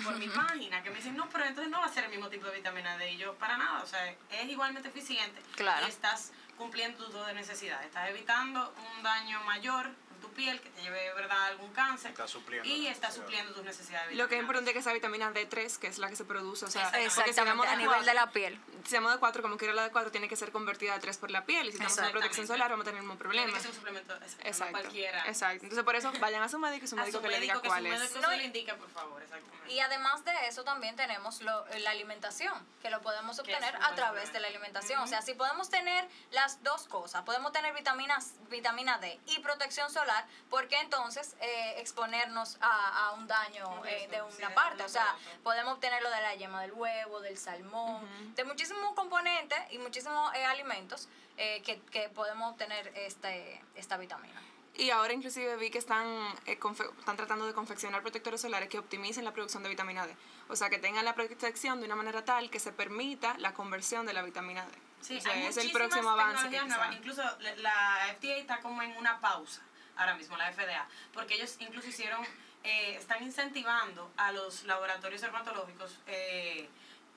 [0.02, 2.30] por mi página, que me dicen, no, pero entonces no va a ser el mismo
[2.30, 3.12] tipo de vitamina D.
[3.12, 5.42] Y yo, para nada, o sea, es igualmente eficiente.
[5.54, 5.86] Claro.
[5.86, 7.86] Y estás cumpliendo tus dos necesidades.
[7.86, 9.90] Estás evitando un daño mayor
[10.38, 12.12] piel que te lleve, ¿verdad?, algún cáncer.
[12.62, 13.14] Y necesidades.
[13.14, 15.98] supliendo tus necesidades de Lo que es importante es que esa vitamina D3, que es
[15.98, 17.30] la que se produce, o sea, Exactamente.
[17.30, 18.60] Exactamente, a nivel de la piel.
[18.86, 21.18] si hablamos de 4, como quiera la de 4 tiene que ser convertida a 3
[21.18, 22.12] por la piel y si estamos en Exactamente.
[22.20, 23.52] protección solar vamos a tener el mismo Tiene problema.
[23.56, 24.14] que ser un suplemento,
[24.44, 25.24] exacto, cualquiera.
[25.26, 25.64] Exacto.
[25.64, 27.68] Entonces por eso vayan a su médico y su médico su que le diga que
[27.68, 28.00] cuál su es.
[28.00, 29.58] médico No, y- lo indique, por favor, exactamente.
[29.72, 34.32] Y además de eso también tenemos lo- la alimentación, que lo podemos obtener a través
[34.32, 35.00] de la alimentación.
[35.02, 39.90] O sea, si podemos tener las dos cosas, podemos tener vitaminas, vitamina D y protección
[39.90, 44.82] solar, ¿por qué entonces eh, exponernos a, a un daño eh, de una parte?
[44.82, 45.22] O sea, parte.
[45.42, 50.44] podemos obtenerlo de la yema del huevo, del salmón, de muchísimos componentes y muchísimos eh,
[50.44, 54.42] alimentos eh, que, que podemos obtener este, esta vitamina.
[54.74, 56.06] Y ahora inclusive vi que están,
[56.46, 56.56] eh,
[56.98, 60.14] están tratando de confeccionar protectores solares que optimicen la producción de vitamina D.
[60.48, 64.06] O sea, que tengan la protección de una manera tal que se permita la conversión
[64.06, 64.72] de la vitamina D.
[65.00, 66.48] Sí, O sea, hay es el próximo avance.
[66.48, 66.94] que nuevas.
[66.94, 69.62] Incluso la- la FDA está como en una pausa
[69.98, 72.24] ahora mismo, la FDA, porque ellos incluso hicieron,
[72.64, 76.68] eh, están incentivando a los laboratorios dermatológicos eh,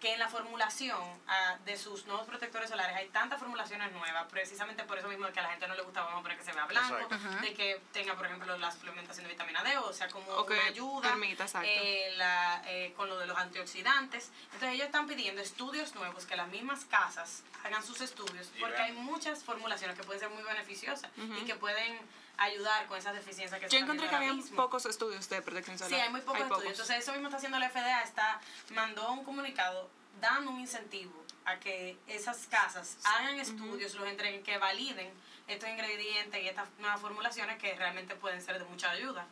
[0.01, 4.83] que en la formulación ah, de sus nuevos protectores solares hay tantas formulaciones nuevas, precisamente
[4.83, 6.43] por eso mismo de que a la gente no le gusta, vamos a poner que
[6.43, 7.41] se vea blanco, Exacto.
[7.41, 10.53] de que tenga, por ejemplo, la suplementación de vitamina D, o sea, como O que
[10.55, 11.69] una ayuda permita, exacto.
[11.71, 14.31] eh, la, eh, con lo de los antioxidantes.
[14.45, 18.73] Entonces ellos están pidiendo estudios nuevos, que las mismas casas hagan sus estudios, Y porque
[18.77, 18.85] vean.
[18.87, 21.99] hay muchas formulaciones que pueden ser muy beneficiosas y que pueden
[22.37, 24.55] ayudar con esas deficiencias que se Yo están encontré que había mismo.
[24.57, 25.91] pocos estudios de protección solar.
[25.91, 26.71] Sí, hay muy pocos estudios.
[26.71, 28.41] Entonces, eso mismo está haciendo la FDA, está,
[28.71, 31.13] mandó un comunicado dando un incentivo
[31.45, 35.09] a que esas casas hagan estudios, los entreguen, que validen
[35.47, 39.25] estos ingredientes y estas nuevas formulaciones que realmente pueden ser de mucha ayuda.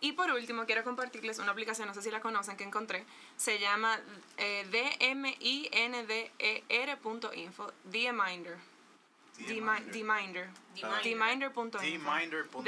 [0.00, 3.04] Y por último, quiero compartirles una aplicación, no sé si la conocen, que encontré.
[3.36, 4.00] Se llama
[4.38, 4.64] eh,
[6.72, 8.56] dminder.info, Dminder.
[9.36, 9.90] Dminder.
[9.92, 10.48] Dminder.
[10.74, 11.02] Dminder.
[11.02, 12.62] Dminder.info.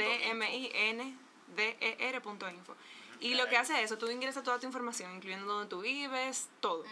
[1.55, 2.75] Dminder.info.
[3.19, 6.83] Y lo que hace eso, tú ingresas toda tu información, incluyendo donde tú vives, todo.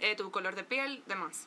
[0.00, 1.46] Eh, tu color de piel, demás.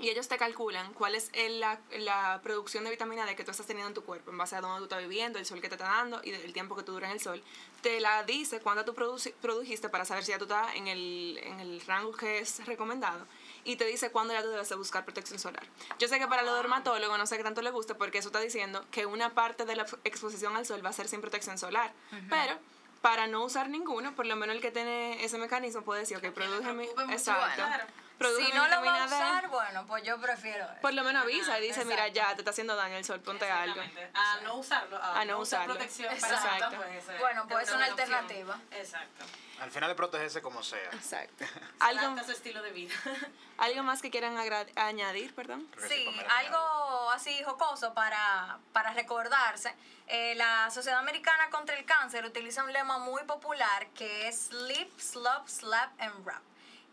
[0.00, 3.50] Y ellos te calculan cuál es el- la, la producción de vitamina D que tú
[3.50, 5.68] estás teniendo en tu cuerpo, en base a dónde tú estás viviendo, el sol que
[5.68, 7.42] te está dando y el tiempo que tú duras en el sol.
[7.82, 11.40] Te la dice cuándo tú produci- produjiste para saber si ya tú estás en el,
[11.42, 13.26] en el rango que es recomendado.
[13.64, 15.66] Y te dice cuándo ya tú debes de buscar protección solar.
[15.98, 18.38] Yo sé que para los dermatólogos no sé qué tanto le gusta porque eso está
[18.40, 21.92] diciendo que una parte de la exposición al sol va a ser sin protección solar.
[22.30, 22.56] Pero
[23.00, 26.24] para no usar ninguno, por lo menos el que tiene ese mecanismo puede decir, ok,
[26.24, 26.84] me produje mi...
[26.84, 27.54] preocupe mucho, Exacto.
[27.56, 27.84] claro.
[28.18, 30.80] Si no lo va a usar, bueno, pues yo prefiero eso.
[30.82, 32.14] Por lo menos avisa y dice, mira, exacto.
[32.30, 33.80] ya te está haciendo daño el sol, ponte algo.
[33.80, 34.18] Exactamente.
[34.18, 35.74] A no usarlo, a, A no no usar usarlo.
[35.74, 36.70] protección Exacto.
[36.70, 38.00] para esto, pues Bueno, pues es una opción.
[38.12, 38.58] alternativa.
[38.72, 39.24] Exacto.
[39.60, 40.90] Al final de protegerse como sea.
[40.92, 41.44] Exacto.
[41.80, 42.94] Algo ¿Algo, a su estilo de vida.
[43.58, 45.68] algo más que quieran agra- añadir, perdón?
[45.88, 46.06] Sí,
[46.38, 49.74] algo así jocoso para, para recordarse.
[50.06, 54.88] Eh, la Sociedad Americana contra el Cáncer utiliza un lema muy popular que es Sleep,
[54.98, 56.40] Slop, Slap and Wrap,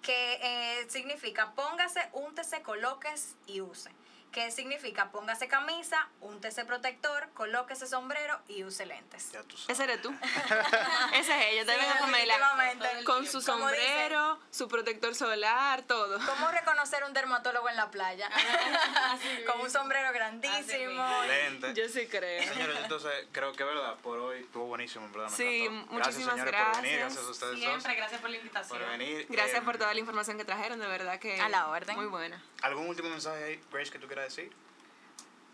[0.06, 3.90] que eh, significa póngase, úntese, coloques y use.
[4.32, 9.32] Que significa póngase camisa, úntese protector, colóquese sombrero y use lentes.
[9.32, 9.70] Ya tú sabes.
[9.80, 10.14] Ese eres tú.
[11.14, 11.66] Ese es ella.
[11.66, 13.04] Te Sí, Pamela definitivamente.
[13.06, 16.20] con su sombrero, su protector solar, todo.
[16.26, 18.30] ¿Cómo reconocer un dermatólogo en la playa?
[19.48, 21.24] Con un sombrero grandísimo.
[21.28, 21.74] Lente.
[21.74, 22.44] Yo sí creo.
[22.54, 25.30] Señores, entonces creo que verdad, por hoy estuvo buenísimo, en verdad.
[25.30, 25.94] Me Sí, encantó.
[25.94, 27.00] muchísimas gracias, señores, por venir.
[27.00, 27.16] gracias.
[27.16, 28.80] Gracias a ustedes Siempre, dos gracias por la invitación.
[28.80, 29.26] por venir.
[29.30, 31.40] Gracias Eh, por toda la información que trajeron, de verdad que...
[31.40, 31.96] A la orden.
[31.96, 32.42] Muy buena.
[32.62, 34.52] ¿Algún último mensaje ahí, Grace, que tú quieras decir?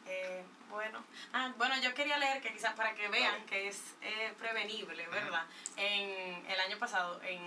[0.05, 1.03] Eh, bueno,
[1.33, 3.45] ah, bueno, yo quería leer que quizás para que vean Dale.
[3.45, 5.45] que es eh, prevenible, ¿verdad?
[5.77, 7.41] En el año pasado en,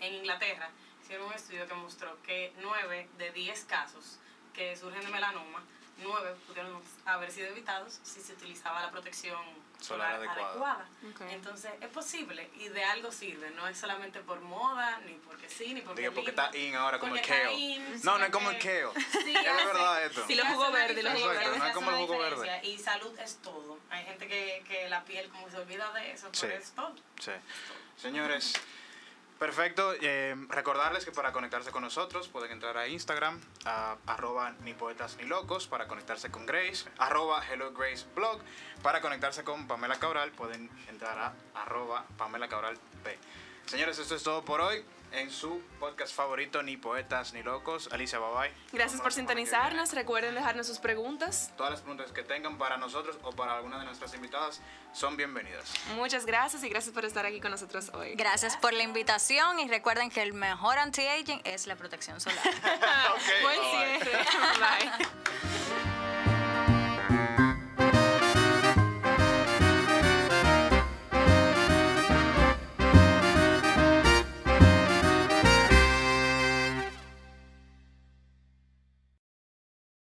[0.00, 0.70] en Inglaterra
[1.02, 4.18] hicieron un estudio que mostró que 9 de 10 casos
[4.54, 5.62] que surgen de melanoma,
[5.98, 9.40] 9 pudieron haber sido evitados si se utilizaba la protección
[9.82, 10.86] Solar solar, adecuada.
[11.30, 15.74] Entonces es posible y de algo sirve, no es solamente por moda, ni porque sí,
[15.74, 16.42] ni porque Digo, porque lindo.
[16.42, 17.22] está in ahora como el
[17.58, 18.86] in, No, no es como el kale.
[19.10, 20.24] Sí, Es verdad esto.
[20.28, 21.58] Los jugos diferencia, verdes.
[21.58, 22.60] No es como el jugo verde.
[22.64, 23.78] Y salud es todo.
[23.90, 26.42] Hay gente que, que la piel como se olvida de eso, Sí.
[26.42, 26.94] pero es todo.
[27.20, 27.32] Sí.
[27.96, 28.54] Señores,
[29.42, 29.92] Perfecto.
[30.00, 35.16] eh, recordarles que para conectarse con nosotros pueden entrar a Instagram, a arroba ni poetas
[35.16, 38.38] ni locos, para conectarse con Grace, arroba Hello Grace Blog.
[38.84, 43.18] Para conectarse con Pamela Cabral pueden entrar a arroba Pamela Cabral P.
[43.66, 47.88] Señores, esto es todo por hoy en su podcast favorito, Ni Poetas ni Locos.
[47.92, 48.52] Alicia, bye bye.
[48.72, 49.92] Gracias por sintonizarnos.
[49.92, 51.52] Recuerden dejarnos sus preguntas.
[51.56, 54.60] Todas las preguntas que tengan para nosotros o para alguna de nuestras invitadas
[54.92, 55.72] son bienvenidas.
[55.96, 58.14] Muchas gracias y gracias por estar aquí con nosotros hoy.
[58.14, 62.38] Gracias por la invitación y recuerden que el mejor anti-aging es la protección solar.
[63.12, 64.00] Ok, Buen bye bye.
[64.00, 64.24] cierre.
[64.58, 65.91] Bye.